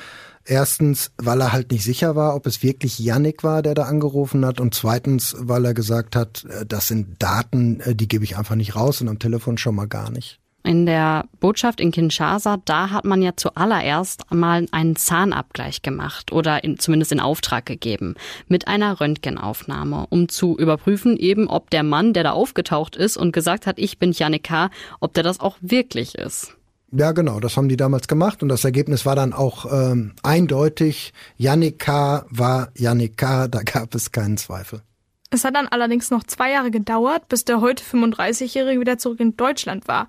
[0.45, 4.45] Erstens, weil er halt nicht sicher war, ob es wirklich Yannick war, der da angerufen
[4.45, 4.61] hat.
[4.61, 8.57] Und zweitens, weil er gesagt hat, äh, das sind Daten, äh, die gebe ich einfach
[8.57, 10.41] nicht raus und am Telefon schon mal gar nicht.
[10.65, 16.63] In der Botschaft in Kinshasa, da hat man ja zuallererst mal einen Zahnabgleich gemacht oder
[16.63, 18.15] in, zumindest in Auftrag gegeben
[18.47, 23.33] mit einer Röntgenaufnahme, um zu überprüfen eben, ob der Mann, der da aufgetaucht ist und
[23.33, 26.57] gesagt hat, ich bin Yannick K., ob der das auch wirklich ist.
[26.95, 31.15] Ja, genau, das haben die damals gemacht und das Ergebnis war dann auch ähm, eindeutig.
[31.39, 34.83] Yannick war Yannick da gab es keinen Zweifel.
[35.31, 39.35] Es hat dann allerdings noch zwei Jahre gedauert, bis der heute 35-Jährige wieder zurück in
[39.35, 40.09] Deutschland war.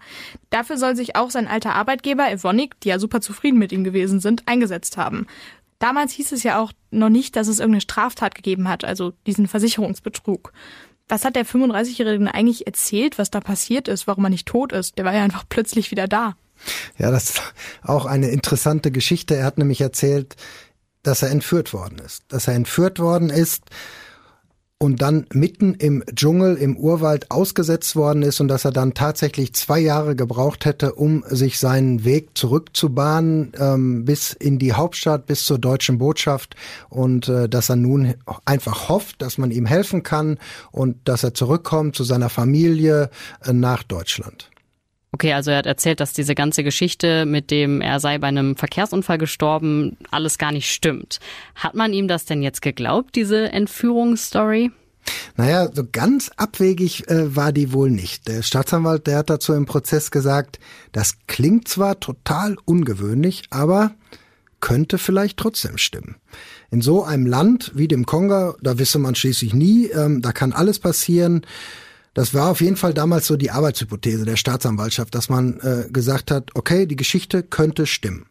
[0.50, 4.20] Dafür soll sich auch sein alter Arbeitgeber Evonik, die ja super zufrieden mit ihm gewesen
[4.20, 5.26] sind, eingesetzt haben.
[5.80, 9.48] Damals hieß es ja auch noch nicht, dass es irgendeine Straftat gegeben hat, also diesen
[9.48, 10.52] Versicherungsbetrug.
[11.08, 14.74] Was hat der 35-Jährige denn eigentlich erzählt, was da passiert ist, warum er nicht tot
[14.74, 14.98] ist?
[14.98, 16.36] Der war ja einfach plötzlich wieder da.
[16.98, 17.42] Ja, das ist
[17.82, 19.36] auch eine interessante Geschichte.
[19.36, 20.36] Er hat nämlich erzählt,
[21.04, 22.24] dass er entführt worden ist.
[22.30, 23.64] Dass er entführt worden ist
[24.84, 29.54] und dann mitten im Dschungel, im Urwald ausgesetzt worden ist und dass er dann tatsächlich
[29.54, 35.46] zwei Jahre gebraucht hätte, um sich seinen Weg zurückzubahnen ähm, bis in die Hauptstadt, bis
[35.46, 36.58] zur deutschen Botschaft
[36.90, 40.38] und äh, dass er nun einfach hofft, dass man ihm helfen kann
[40.72, 43.10] und dass er zurückkommt zu seiner Familie
[43.42, 44.50] äh, nach Deutschland.
[45.14, 48.56] Okay, also er hat erzählt, dass diese ganze Geschichte mit dem, er sei bei einem
[48.56, 51.20] Verkehrsunfall gestorben, alles gar nicht stimmt.
[51.54, 54.72] Hat man ihm das denn jetzt geglaubt, diese Entführungsstory?
[55.36, 58.28] Naja, so ganz abwegig äh, war die wohl nicht.
[58.28, 60.60] Der Staatsanwalt, der hat dazu im Prozess gesagt,
[60.94, 63.92] das klingt zwar total ungewöhnlich, aber
[64.62, 66.16] könnte vielleicht trotzdem stimmen.
[66.72, 70.54] In so einem Land wie dem Kongo, da wisse man schließlich nie, ähm, da kann
[70.54, 71.46] alles passieren.
[72.14, 76.30] Das war auf jeden Fall damals so die Arbeitshypothese der Staatsanwaltschaft, dass man äh, gesagt
[76.30, 78.28] hat, okay, die Geschichte könnte stimmen.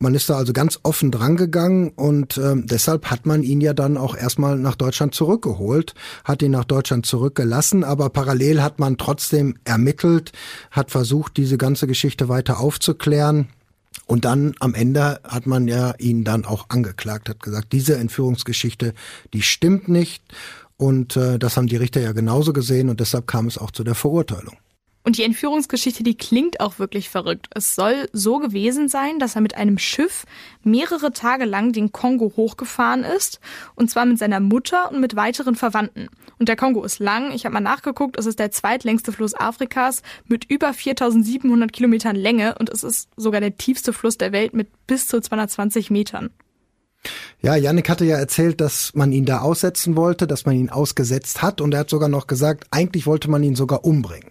[0.00, 3.96] Man ist da also ganz offen drangegangen und ähm, deshalb hat man ihn ja dann
[3.96, 9.56] auch erstmal nach Deutschland zurückgeholt, hat ihn nach Deutschland zurückgelassen, aber parallel hat man trotzdem
[9.64, 10.30] ermittelt,
[10.70, 13.48] hat versucht, diese ganze Geschichte weiter aufzuklären.
[14.06, 18.94] Und dann am Ende hat man ja ihn dann auch angeklagt, hat gesagt, diese Entführungsgeschichte,
[19.34, 20.22] die stimmt nicht.
[20.78, 23.84] Und äh, das haben die Richter ja genauso gesehen und deshalb kam es auch zu
[23.84, 24.56] der Verurteilung.
[25.08, 27.46] Und die Entführungsgeschichte, die klingt auch wirklich verrückt.
[27.54, 30.24] Es soll so gewesen sein, dass er mit einem Schiff
[30.62, 33.40] mehrere Tage lang den Kongo hochgefahren ist.
[33.74, 36.08] Und zwar mit seiner Mutter und mit weiteren Verwandten.
[36.38, 37.32] Und der Kongo ist lang.
[37.32, 38.18] Ich habe mal nachgeguckt.
[38.18, 42.56] Es ist der zweitlängste Fluss Afrikas mit über 4700 Kilometern Länge.
[42.58, 46.30] Und es ist sogar der tiefste Fluss der Welt mit bis zu 220 Metern.
[47.40, 51.40] Ja, Yannick hatte ja erzählt, dass man ihn da aussetzen wollte, dass man ihn ausgesetzt
[51.40, 54.30] hat und er hat sogar noch gesagt, eigentlich wollte man ihn sogar umbringen.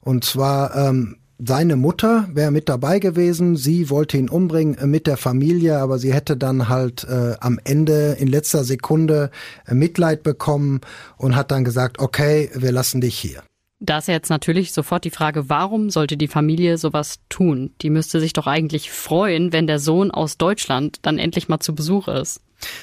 [0.00, 5.06] Und zwar ähm, seine Mutter wäre mit dabei gewesen, sie wollte ihn umbringen äh, mit
[5.06, 9.30] der Familie, aber sie hätte dann halt äh, am Ende in letzter Sekunde
[9.66, 10.80] äh, Mitleid bekommen
[11.16, 13.42] und hat dann gesagt, okay, wir lassen dich hier.
[13.80, 17.70] Da ist jetzt natürlich sofort die Frage, warum sollte die Familie sowas tun?
[17.80, 21.74] Die müsste sich doch eigentlich freuen, wenn der Sohn aus Deutschland dann endlich mal zu
[21.76, 22.40] Besuch ist.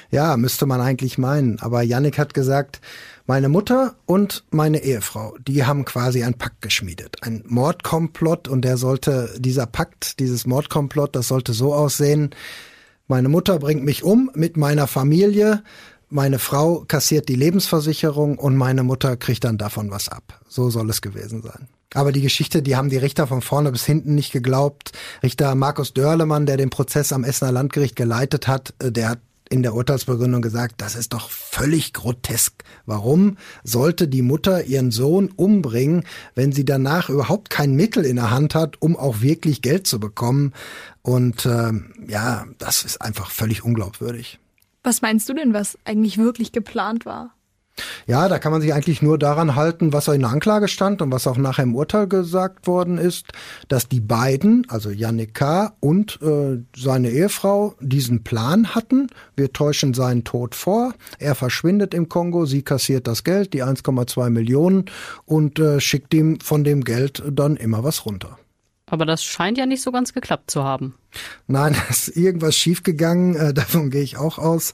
[0.09, 1.59] Ja, müsste man eigentlich meinen.
[1.59, 2.79] Aber Yannick hat gesagt,
[3.27, 7.17] meine Mutter und meine Ehefrau, die haben quasi einen Pakt geschmiedet.
[7.23, 12.29] Ein Mordkomplott und der sollte, dieser Pakt, dieses Mordkomplott, das sollte so aussehen,
[13.07, 15.61] meine Mutter bringt mich um mit meiner Familie,
[16.15, 20.39] meine Frau kassiert die Lebensversicherung und meine Mutter kriegt dann davon was ab.
[20.47, 21.67] So soll es gewesen sein.
[21.93, 24.93] Aber die Geschichte, die haben die Richter von vorne bis hinten nicht geglaubt.
[25.23, 29.61] Richter Markus Dörlemann, der den Prozess am Essener Landgericht geleitet hat, äh, der hat in
[29.61, 32.63] der Urteilsbegründung gesagt, das ist doch völlig grotesk.
[32.85, 38.31] Warum sollte die Mutter ihren Sohn umbringen, wenn sie danach überhaupt kein Mittel in der
[38.31, 40.53] Hand hat, um auch wirklich Geld zu bekommen?
[41.01, 41.73] Und äh,
[42.07, 44.39] ja, das ist einfach völlig unglaubwürdig.
[44.85, 47.31] Was meinst du denn, was eigentlich wirklich geplant war?
[48.05, 51.11] Ja, da kann man sich eigentlich nur daran halten, was in der Anklage stand und
[51.11, 53.33] was auch nachher im Urteil gesagt worden ist,
[53.67, 55.73] dass die beiden, also Yannick K.
[55.79, 59.07] und äh, seine Ehefrau, diesen Plan hatten.
[59.35, 60.93] Wir täuschen seinen Tod vor.
[61.17, 64.85] Er verschwindet im Kongo, sie kassiert das Geld, die 1,2 Millionen
[65.25, 68.37] und äh, schickt ihm von dem Geld dann immer was runter.
[68.87, 70.95] Aber das scheint ja nicht so ganz geklappt zu haben.
[71.47, 74.73] Nein, es ist irgendwas schiefgegangen, äh, davon gehe ich auch aus.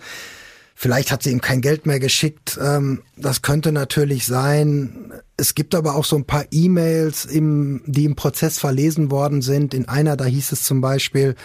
[0.75, 2.57] Vielleicht hat sie ihm kein Geld mehr geschickt.
[2.59, 5.13] Ähm, das könnte natürlich sein.
[5.37, 9.75] Es gibt aber auch so ein paar E-Mails, im, die im Prozess verlesen worden sind.
[9.75, 11.35] In einer, da hieß es zum Beispiel,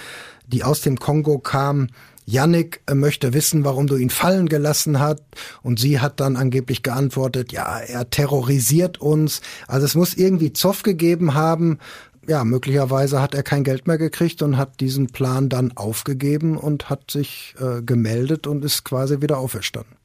[0.46, 1.88] die aus dem Kongo kam,
[2.24, 5.22] Yannick äh, möchte wissen, warum du ihn fallen gelassen hast.
[5.62, 9.42] Und sie hat dann angeblich geantwortet, ja, er terrorisiert uns.
[9.68, 11.78] Also es muss irgendwie Zoff gegeben haben,
[12.28, 16.90] ja, möglicherweise hat er kein Geld mehr gekriegt und hat diesen Plan dann aufgegeben und
[16.90, 19.96] hat sich äh, gemeldet und ist quasi wieder auferstanden.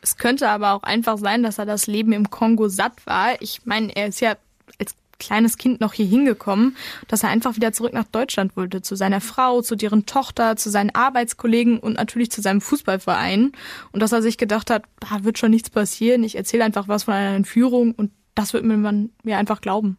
[0.00, 3.40] Es könnte aber auch einfach sein, dass er das Leben im Kongo satt war.
[3.40, 4.36] Ich meine, er ist ja
[4.80, 8.96] als kleines Kind noch hier hingekommen, dass er einfach wieder zurück nach Deutschland wollte, zu
[8.96, 13.52] seiner Frau, zu deren Tochter, zu seinen Arbeitskollegen und natürlich zu seinem Fußballverein.
[13.92, 17.04] Und dass er sich gedacht hat, da wird schon nichts passieren, ich erzähle einfach was
[17.04, 19.98] von einer Entführung und das wird man mir einfach glauben.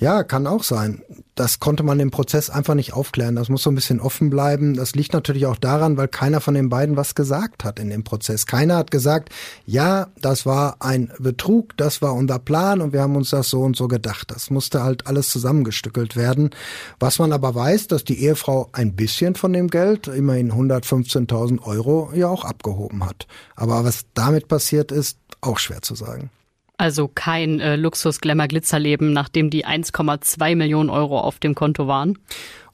[0.00, 1.02] Ja, kann auch sein.
[1.34, 3.36] Das konnte man im Prozess einfach nicht aufklären.
[3.36, 4.74] Das muss so ein bisschen offen bleiben.
[4.74, 8.02] Das liegt natürlich auch daran, weil keiner von den beiden was gesagt hat in dem
[8.02, 8.46] Prozess.
[8.46, 9.30] Keiner hat gesagt,
[9.64, 13.60] ja, das war ein Betrug, das war unser Plan und wir haben uns das so
[13.60, 14.32] und so gedacht.
[14.32, 16.50] Das musste halt alles zusammengestückelt werden.
[16.98, 22.10] Was man aber weiß, dass die Ehefrau ein bisschen von dem Geld, immerhin 115.000 Euro,
[22.14, 23.28] ja auch abgehoben hat.
[23.54, 26.30] Aber was damit passiert ist, auch schwer zu sagen.
[26.78, 32.18] Also kein äh, Luxus-Glamour-Glitzerleben, nachdem die 1,2 Millionen Euro auf dem Konto waren?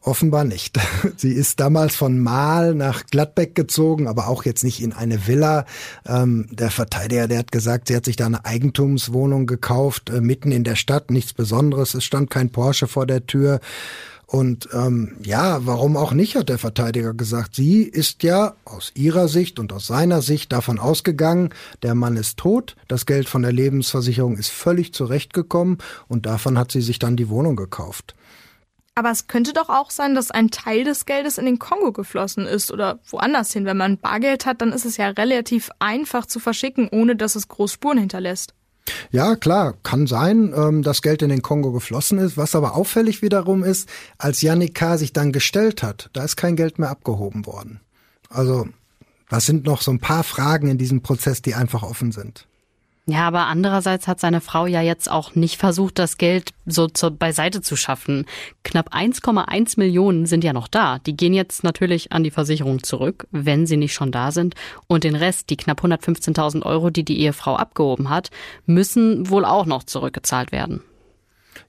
[0.02, 0.78] Offenbar nicht.
[1.16, 5.64] Sie ist damals von Mahl nach Gladbeck gezogen, aber auch jetzt nicht in eine Villa.
[6.06, 10.52] Ähm, der Verteidiger, der hat gesagt, sie hat sich da eine Eigentumswohnung gekauft, äh, mitten
[10.52, 11.94] in der Stadt, nichts Besonderes.
[11.94, 13.60] Es stand kein Porsche vor der Tür.
[14.34, 17.54] Und ähm, ja, warum auch nicht, hat der Verteidiger gesagt.
[17.54, 21.50] Sie ist ja aus ihrer Sicht und aus seiner Sicht davon ausgegangen,
[21.84, 26.72] der Mann ist tot, das Geld von der Lebensversicherung ist völlig zurechtgekommen und davon hat
[26.72, 28.16] sie sich dann die Wohnung gekauft.
[28.96, 32.44] Aber es könnte doch auch sein, dass ein Teil des Geldes in den Kongo geflossen
[32.44, 33.66] ist oder woanders hin.
[33.66, 37.46] Wenn man Bargeld hat, dann ist es ja relativ einfach zu verschicken, ohne dass es
[37.46, 38.52] groß Spuren hinterlässt.
[39.10, 42.36] Ja, klar, kann sein, ähm, dass Geld in den Kongo geflossen ist.
[42.36, 44.98] Was aber auffällig wiederum ist, als Yannick K.
[44.98, 47.80] sich dann gestellt hat, da ist kein Geld mehr abgehoben worden.
[48.28, 48.68] Also,
[49.28, 52.46] das sind noch so ein paar Fragen in diesem Prozess, die einfach offen sind.
[53.06, 57.10] Ja, aber andererseits hat seine Frau ja jetzt auch nicht versucht, das Geld so zur,
[57.10, 58.24] beiseite zu schaffen.
[58.62, 60.98] Knapp 1,1 Millionen sind ja noch da.
[61.00, 64.54] Die gehen jetzt natürlich an die Versicherung zurück, wenn sie nicht schon da sind.
[64.86, 68.30] Und den Rest, die knapp 115.000 Euro, die die Ehefrau abgehoben hat,
[68.64, 70.82] müssen wohl auch noch zurückgezahlt werden.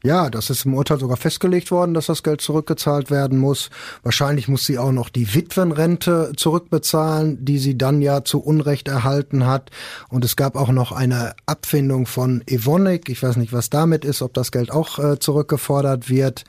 [0.03, 3.69] Ja, das ist im Urteil sogar festgelegt worden, dass das Geld zurückgezahlt werden muss.
[4.03, 9.45] Wahrscheinlich muss sie auch noch die Witwenrente zurückbezahlen, die sie dann ja zu Unrecht erhalten
[9.45, 9.71] hat.
[10.09, 13.09] Und es gab auch noch eine Abfindung von Evonik.
[13.09, 16.43] Ich weiß nicht, was damit ist, ob das Geld auch äh, zurückgefordert wird.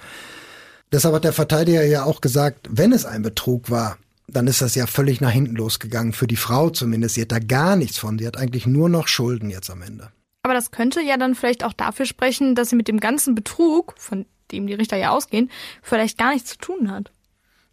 [0.92, 3.96] Deshalb hat der Verteidiger ja auch gesagt, wenn es ein Betrug war,
[4.28, 6.12] dann ist das ja völlig nach hinten losgegangen.
[6.12, 7.14] Für die Frau zumindest.
[7.14, 8.18] Sie hat da gar nichts von.
[8.18, 10.10] Sie hat eigentlich nur noch Schulden jetzt am Ende.
[10.46, 13.94] Aber das könnte ja dann vielleicht auch dafür sprechen, dass sie mit dem ganzen Betrug,
[13.98, 15.50] von dem die Richter ja ausgehen,
[15.82, 17.10] vielleicht gar nichts zu tun hat.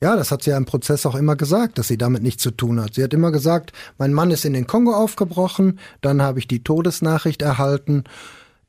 [0.02, 2.50] Ja, das hat sie ja im Prozess auch immer gesagt, dass sie damit nichts zu
[2.50, 2.96] tun hat.
[2.96, 6.64] Sie hat immer gesagt, mein Mann ist in den Kongo aufgebrochen, dann habe ich die
[6.64, 8.06] Todesnachricht erhalten,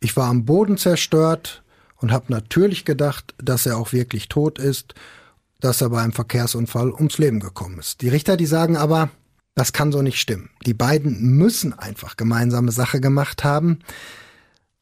[0.01, 1.63] ich war am Boden zerstört
[1.97, 4.93] und habe natürlich gedacht, dass er auch wirklich tot ist,
[5.61, 8.03] dass er bei einem Verkehrsunfall ums Leben gekommen ist.
[8.03, 9.09] Die Richter, die sagen aber,
[9.55, 10.51] das kann so nicht stimmen.
[10.67, 13.79] Die beiden müssen einfach gemeinsame Sache gemacht haben.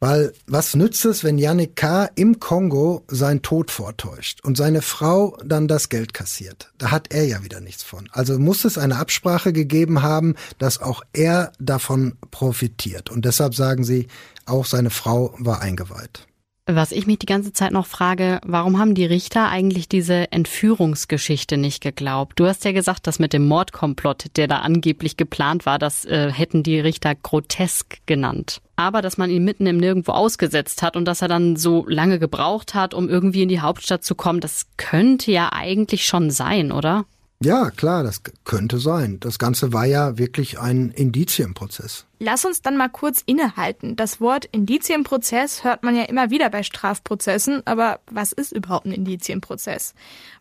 [0.00, 2.06] Weil was nützt es, wenn Yannick K.
[2.16, 6.72] im Kongo seinen Tod vortäuscht und seine Frau dann das Geld kassiert?
[6.76, 8.08] Da hat er ja wieder nichts von.
[8.10, 13.10] Also muss es eine Absprache gegeben haben, dass auch er davon profitiert.
[13.10, 14.08] Und deshalb sagen sie,
[14.44, 16.26] auch seine Frau war eingeweiht.
[16.66, 21.56] Was ich mich die ganze Zeit noch frage, warum haben die Richter eigentlich diese Entführungsgeschichte
[21.56, 22.38] nicht geglaubt?
[22.38, 26.30] Du hast ja gesagt, dass mit dem Mordkomplott, der da angeblich geplant war, das äh,
[26.30, 28.60] hätten die Richter grotesk genannt.
[28.76, 32.20] Aber dass man ihn mitten im Nirgendwo ausgesetzt hat und dass er dann so lange
[32.20, 36.70] gebraucht hat, um irgendwie in die Hauptstadt zu kommen, das könnte ja eigentlich schon sein,
[36.70, 37.06] oder?
[37.42, 39.18] Ja, klar, das könnte sein.
[39.20, 42.06] Das Ganze war ja wirklich ein Indizienprozess.
[42.20, 43.96] Lass uns dann mal kurz innehalten.
[43.96, 48.92] Das Wort Indizienprozess hört man ja immer wieder bei Strafprozessen, aber was ist überhaupt ein
[48.92, 49.94] Indizienprozess?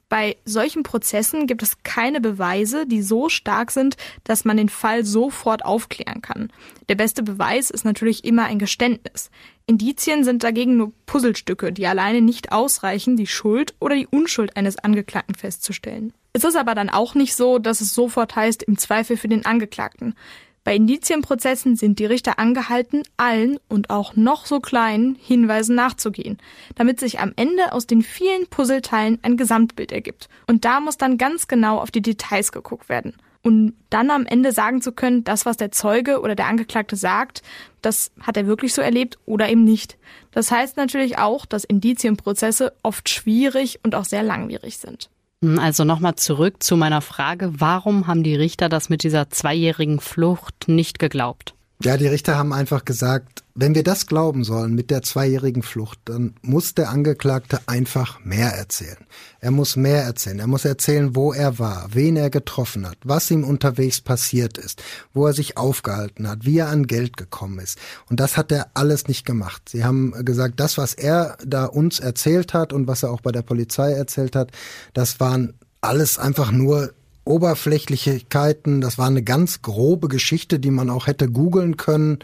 [0.10, 5.06] Bei solchen Prozessen gibt es keine Beweise, die so stark sind, dass man den Fall
[5.06, 6.52] sofort aufklären kann.
[6.90, 9.32] Der beste Beweis ist natürlich immer ein Geständnis.
[9.66, 14.78] Indizien sind dagegen nur Puzzlestücke, die alleine nicht ausreichen, die Schuld oder die Unschuld eines
[14.78, 16.14] Angeklagten festzustellen.
[16.34, 19.46] Es ist aber dann auch nicht so, dass es sofort heißt, im Zweifel für den
[19.46, 20.16] Angeklagten.
[20.64, 26.38] Bei Indizienprozessen sind die Richter angehalten, allen und auch noch so kleinen Hinweisen nachzugehen,
[26.76, 30.30] damit sich am Ende aus den vielen Puzzleteilen ein Gesamtbild ergibt.
[30.46, 33.16] Und da muss dann ganz genau auf die Details geguckt werden.
[33.44, 37.42] Und dann am Ende sagen zu können, das, was der Zeuge oder der Angeklagte sagt,
[37.82, 39.98] das hat er wirklich so erlebt oder eben nicht.
[40.30, 45.10] Das heißt natürlich auch, dass Indizienprozesse oft schwierig und auch sehr langwierig sind.
[45.44, 50.00] Hm, also nochmal zurück zu meiner Frage, warum haben die Richter das mit dieser zweijährigen
[50.00, 51.56] Flucht nicht geglaubt?
[51.84, 56.00] Ja, die Richter haben einfach gesagt, wenn wir das glauben sollen mit der zweijährigen Flucht,
[56.06, 58.98] dann muss der Angeklagte einfach mehr erzählen.
[59.40, 60.40] Er muss mehr erzählen.
[60.40, 64.84] Er muss erzählen, wo er war, wen er getroffen hat, was ihm unterwegs passiert ist,
[65.14, 67.80] wo er sich aufgehalten hat, wie er an Geld gekommen ist.
[68.10, 69.68] Und das hat er alles nicht gemacht.
[69.68, 73.32] Sie haben gesagt, das, was er da uns erzählt hat und was er auch bei
[73.32, 74.52] der Polizei erzählt hat,
[74.94, 76.94] das waren alles einfach nur
[77.26, 78.82] Oberflächlichkeiten.
[78.82, 82.20] Das war eine ganz grobe Geschichte, die man auch hätte googeln können.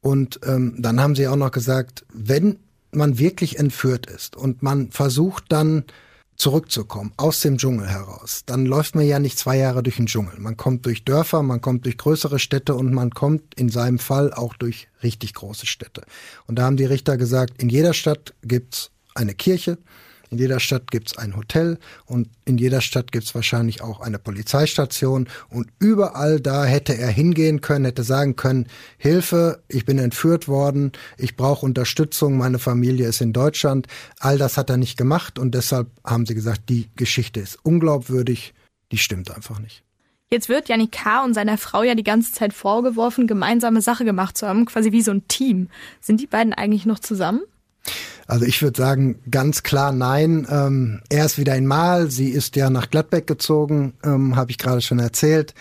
[0.00, 2.58] Und ähm, dann haben sie auch noch gesagt, wenn
[2.90, 5.84] man wirklich entführt ist und man versucht dann
[6.36, 10.38] zurückzukommen aus dem Dschungel heraus, dann läuft man ja nicht zwei Jahre durch den Dschungel.
[10.38, 14.32] Man kommt durch Dörfer, man kommt durch größere Städte und man kommt in seinem Fall
[14.32, 16.02] auch durch richtig große Städte.
[16.46, 19.78] Und da haben die Richter gesagt, in jeder Stadt gibt's eine Kirche,
[20.30, 25.28] in jeder Stadt gibt's ein Hotel und in jeder Stadt gibt's wahrscheinlich auch eine Polizeistation.
[25.48, 28.66] Und überall da hätte er hingehen können, hätte sagen können,
[28.98, 33.86] Hilfe, ich bin entführt worden, ich brauche Unterstützung, meine Familie ist in Deutschland.
[34.18, 38.54] All das hat er nicht gemacht und deshalb haben sie gesagt, die Geschichte ist unglaubwürdig,
[38.92, 39.82] die stimmt einfach nicht.
[40.30, 41.24] Jetzt wird Janik K.
[41.24, 45.00] und seiner Frau ja die ganze Zeit vorgeworfen, gemeinsame Sache gemacht zu haben, quasi wie
[45.00, 45.68] so ein Team.
[46.02, 47.40] Sind die beiden eigentlich noch zusammen?
[48.26, 50.46] Also ich würde sagen, ganz klar nein.
[50.50, 54.58] Ähm, er ist wieder in Mal, sie ist ja nach Gladbeck gezogen, ähm, habe ich
[54.58, 55.54] gerade schon erzählt.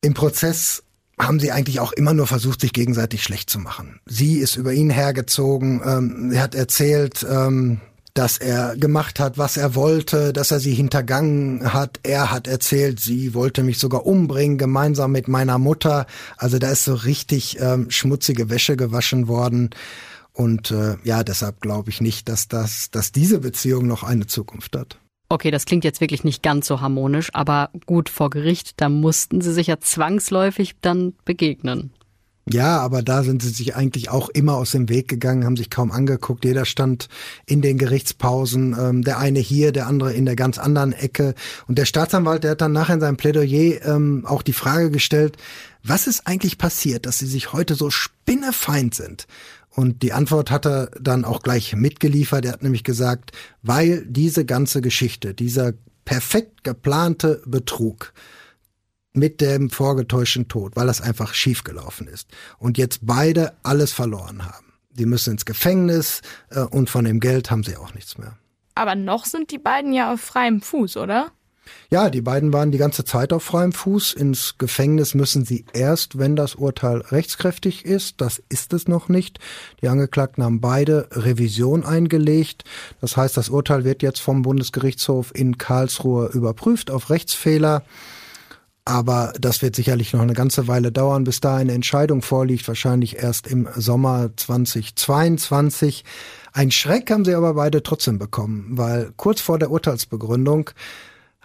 [0.00, 0.84] Im Prozess
[1.18, 4.00] haben sie eigentlich auch immer nur versucht, sich gegenseitig schlecht zu machen.
[4.06, 7.80] Sie ist über ihn hergezogen, ähm, er hat erzählt, ähm,
[8.16, 12.00] dass er gemacht hat, was er wollte, dass er sie hintergangen hat.
[12.02, 16.06] Er hat erzählt, sie wollte mich sogar umbringen, gemeinsam mit meiner Mutter.
[16.38, 19.70] Also da ist so richtig ähm, schmutzige Wäsche gewaschen worden.
[20.36, 24.76] Und äh, ja, deshalb glaube ich nicht, dass das, dass diese Beziehung noch eine Zukunft
[24.76, 24.98] hat.
[25.30, 29.40] Okay, das klingt jetzt wirklich nicht ganz so harmonisch, aber gut vor Gericht, da mussten
[29.40, 31.90] sie sich ja zwangsläufig dann begegnen.
[32.48, 35.68] Ja, aber da sind sie sich eigentlich auch immer aus dem Weg gegangen, haben sich
[35.68, 36.44] kaum angeguckt.
[36.44, 37.08] Jeder stand
[37.44, 41.34] in den Gerichtspausen, ähm, der eine hier, der andere in der ganz anderen Ecke.
[41.66, 45.38] Und der Staatsanwalt, der hat dann nachher in seinem Plädoyer ähm, auch die Frage gestellt,
[45.82, 49.26] was ist eigentlich passiert, dass sie sich heute so spinnefeind sind?
[49.76, 52.46] Und die Antwort hat er dann auch gleich mitgeliefert.
[52.46, 55.74] Er hat nämlich gesagt, weil diese ganze Geschichte, dieser
[56.06, 58.14] perfekt geplante Betrug
[59.12, 64.72] mit dem vorgetäuschten Tod, weil das einfach schiefgelaufen ist und jetzt beide alles verloren haben.
[64.90, 68.38] Die müssen ins Gefängnis äh, und von dem Geld haben sie auch nichts mehr.
[68.74, 71.32] Aber noch sind die beiden ja auf freiem Fuß, oder?
[71.90, 74.12] Ja, die beiden waren die ganze Zeit auf freiem Fuß.
[74.12, 78.20] Ins Gefängnis müssen sie erst, wenn das Urteil rechtskräftig ist.
[78.20, 79.38] Das ist es noch nicht.
[79.82, 82.64] Die Angeklagten haben beide Revision eingelegt.
[83.00, 87.82] Das heißt, das Urteil wird jetzt vom Bundesgerichtshof in Karlsruhe überprüft auf Rechtsfehler.
[88.88, 93.16] Aber das wird sicherlich noch eine ganze Weile dauern, bis da eine Entscheidung vorliegt, wahrscheinlich
[93.16, 96.04] erst im Sommer 2022.
[96.52, 100.70] Ein Schreck haben sie aber beide trotzdem bekommen, weil kurz vor der Urteilsbegründung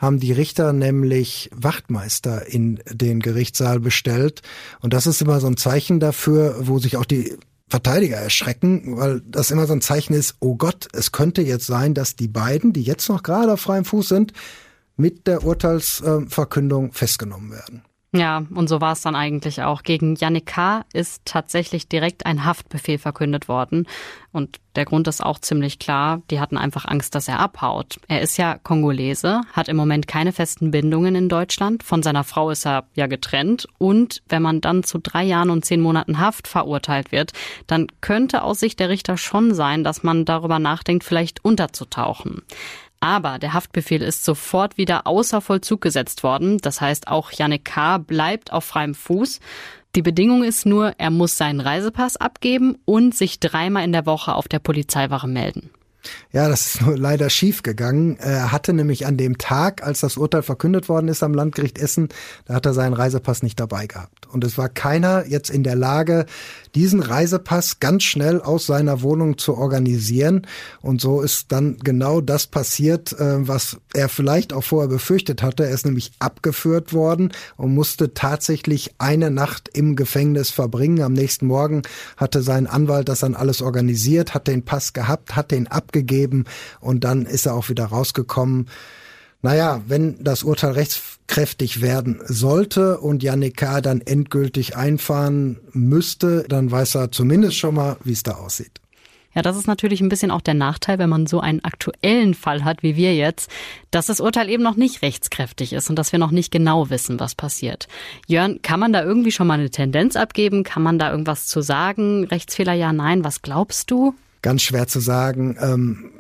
[0.02, 4.41] haben die Richter nämlich Wachtmeister in den Gerichtssaal bestellt.
[4.80, 7.38] Und das ist immer so ein Zeichen dafür, wo sich auch die
[7.70, 11.93] Verteidiger erschrecken, weil das immer so ein Zeichen ist, oh Gott, es könnte jetzt sein,
[11.93, 14.34] dass die beiden, die jetzt noch gerade auf freiem Fuß sind,
[14.97, 17.84] mit der Urteilsverkündung festgenommen werden.
[18.14, 19.84] Ja, und so war es dann eigentlich auch.
[19.84, 20.84] Gegen Yannick K.
[20.91, 23.88] ist tatsächlich direkt ein Haftbefehl verkündet worden.
[24.34, 26.22] Und der Grund ist auch ziemlich klar.
[26.30, 28.01] Die hatten einfach Angst, dass er abhaut.
[28.09, 31.84] Er ist ja Kongolese, hat im Moment keine festen Bindungen in Deutschland.
[31.84, 33.66] Von seiner Frau ist er ja getrennt.
[33.78, 37.32] Und wenn man dann zu drei Jahren und zehn Monaten Haft verurteilt wird,
[37.68, 42.41] dann könnte aus Sicht der Richter schon sein, dass man darüber nachdenkt, vielleicht unterzutauchen.
[43.02, 46.60] Aber der Haftbefehl ist sofort wieder außer Vollzug gesetzt worden.
[46.60, 47.97] Das heißt, auch Janik K.
[47.97, 49.39] bleibt auf freiem Fuß.
[49.95, 54.36] Die Bedingung ist nur, er muss seinen Reisepass abgeben und sich dreimal in der Woche
[54.36, 55.72] auf der Polizeiwache melden.
[56.32, 58.18] Ja, das ist nur leider schief gegangen.
[58.18, 62.10] Er hatte nämlich an dem Tag, als das Urteil verkündet worden ist am Landgericht Essen,
[62.45, 64.28] da hat er seinen Reisepass nicht dabei gehabt.
[64.28, 66.26] Und es war keiner jetzt in der Lage,
[66.74, 70.47] diesen Reisepass ganz schnell aus seiner Wohnung zu organisieren.
[70.82, 75.66] Und so ist dann genau das passiert, äh, was er vielleicht auch vorher befürchtet hatte.
[75.66, 81.02] Er ist nämlich abgeführt worden und musste tatsächlich eine Nacht im Gefängnis verbringen.
[81.02, 81.82] Am nächsten Morgen
[82.16, 86.46] hatte sein Anwalt das dann alles organisiert, hat den Pass gehabt, hat den abgegeben
[86.80, 88.70] und dann ist er auch wieder rausgekommen.
[89.42, 93.82] Naja, wenn das Urteil rechtskräftig werden sollte und Yannick K.
[93.82, 98.80] dann endgültig einfahren müsste, dann weiß er zumindest schon mal, wie es da aussieht.
[99.34, 102.66] Ja, das ist natürlich ein bisschen auch der Nachteil, wenn man so einen aktuellen Fall
[102.66, 103.50] hat wie wir jetzt,
[103.89, 107.20] dass das Urteil eben noch nicht rechtskräftig ist und dass wir noch nicht genau wissen,
[107.20, 107.88] was passiert.
[108.28, 110.64] Jörn, kann man da irgendwie schon mal eine Tendenz abgeben?
[110.64, 112.26] Kann man da irgendwas zu sagen?
[112.26, 113.24] Rechtsfehler ja, nein.
[113.24, 114.14] Was glaubst du?
[114.42, 115.58] Ganz schwer zu sagen.
[115.60, 116.12] Ähm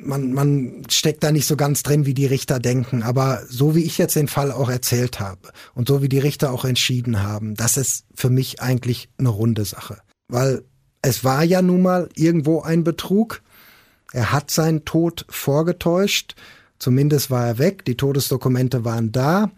[0.00, 3.02] man, man steckt da nicht so ganz drin, wie die Richter denken.
[3.02, 6.52] Aber so wie ich jetzt den Fall auch erzählt habe und so wie die Richter
[6.52, 9.98] auch entschieden haben, das ist für mich eigentlich eine runde Sache.
[10.28, 10.64] Weil
[11.02, 13.42] es war ja nun mal irgendwo ein Betrug.
[14.12, 16.34] Er hat seinen Tod vorgetäuscht.
[16.78, 17.84] Zumindest war er weg.
[17.84, 19.50] Die Todesdokumente waren da.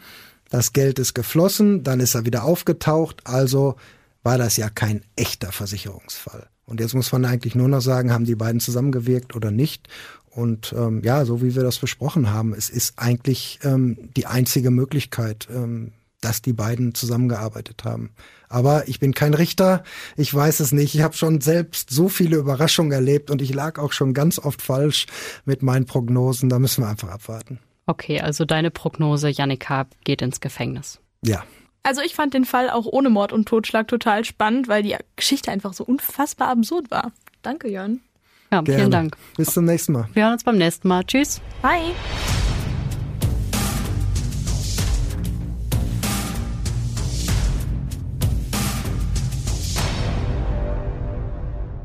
[0.50, 1.84] Das Geld ist geflossen.
[1.84, 3.22] Dann ist er wieder aufgetaucht.
[3.24, 3.76] Also
[4.22, 6.48] war das ja kein echter Versicherungsfall.
[6.68, 9.88] Und jetzt muss man eigentlich nur noch sagen, haben die beiden zusammengewirkt oder nicht.
[10.30, 14.70] Und ähm, ja, so wie wir das besprochen haben, es ist eigentlich ähm, die einzige
[14.70, 18.10] Möglichkeit, ähm, dass die beiden zusammengearbeitet haben.
[18.50, 19.82] Aber ich bin kein Richter,
[20.16, 20.94] ich weiß es nicht.
[20.94, 24.60] Ich habe schon selbst so viele Überraschungen erlebt und ich lag auch schon ganz oft
[24.60, 25.06] falsch
[25.46, 26.50] mit meinen Prognosen.
[26.50, 27.60] Da müssen wir einfach abwarten.
[27.86, 31.00] Okay, also deine Prognose, Janika geht ins Gefängnis.
[31.24, 31.44] Ja.
[31.88, 35.50] Also ich fand den Fall auch ohne Mord und Totschlag total spannend, weil die Geschichte
[35.50, 37.12] einfach so unfassbar absurd war.
[37.40, 38.00] Danke, Jörn.
[38.52, 38.78] Ja, Gerne.
[38.78, 39.16] vielen Dank.
[39.38, 40.06] Bis zum nächsten Mal.
[40.12, 41.02] Wir hören uns beim nächsten Mal.
[41.04, 41.40] Tschüss.
[41.62, 41.94] Bye.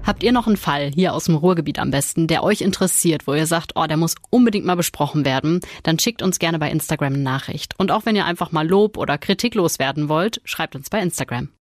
[0.06, 3.34] Habt ihr noch einen Fall hier aus dem Ruhrgebiet am besten, der euch interessiert, wo
[3.34, 7.14] ihr sagt, oh, der muss unbedingt mal besprochen werden, dann schickt uns gerne bei Instagram
[7.14, 7.74] eine Nachricht.
[7.80, 11.48] Und auch wenn ihr einfach mal Lob oder Kritik loswerden wollt, schreibt uns bei Instagram.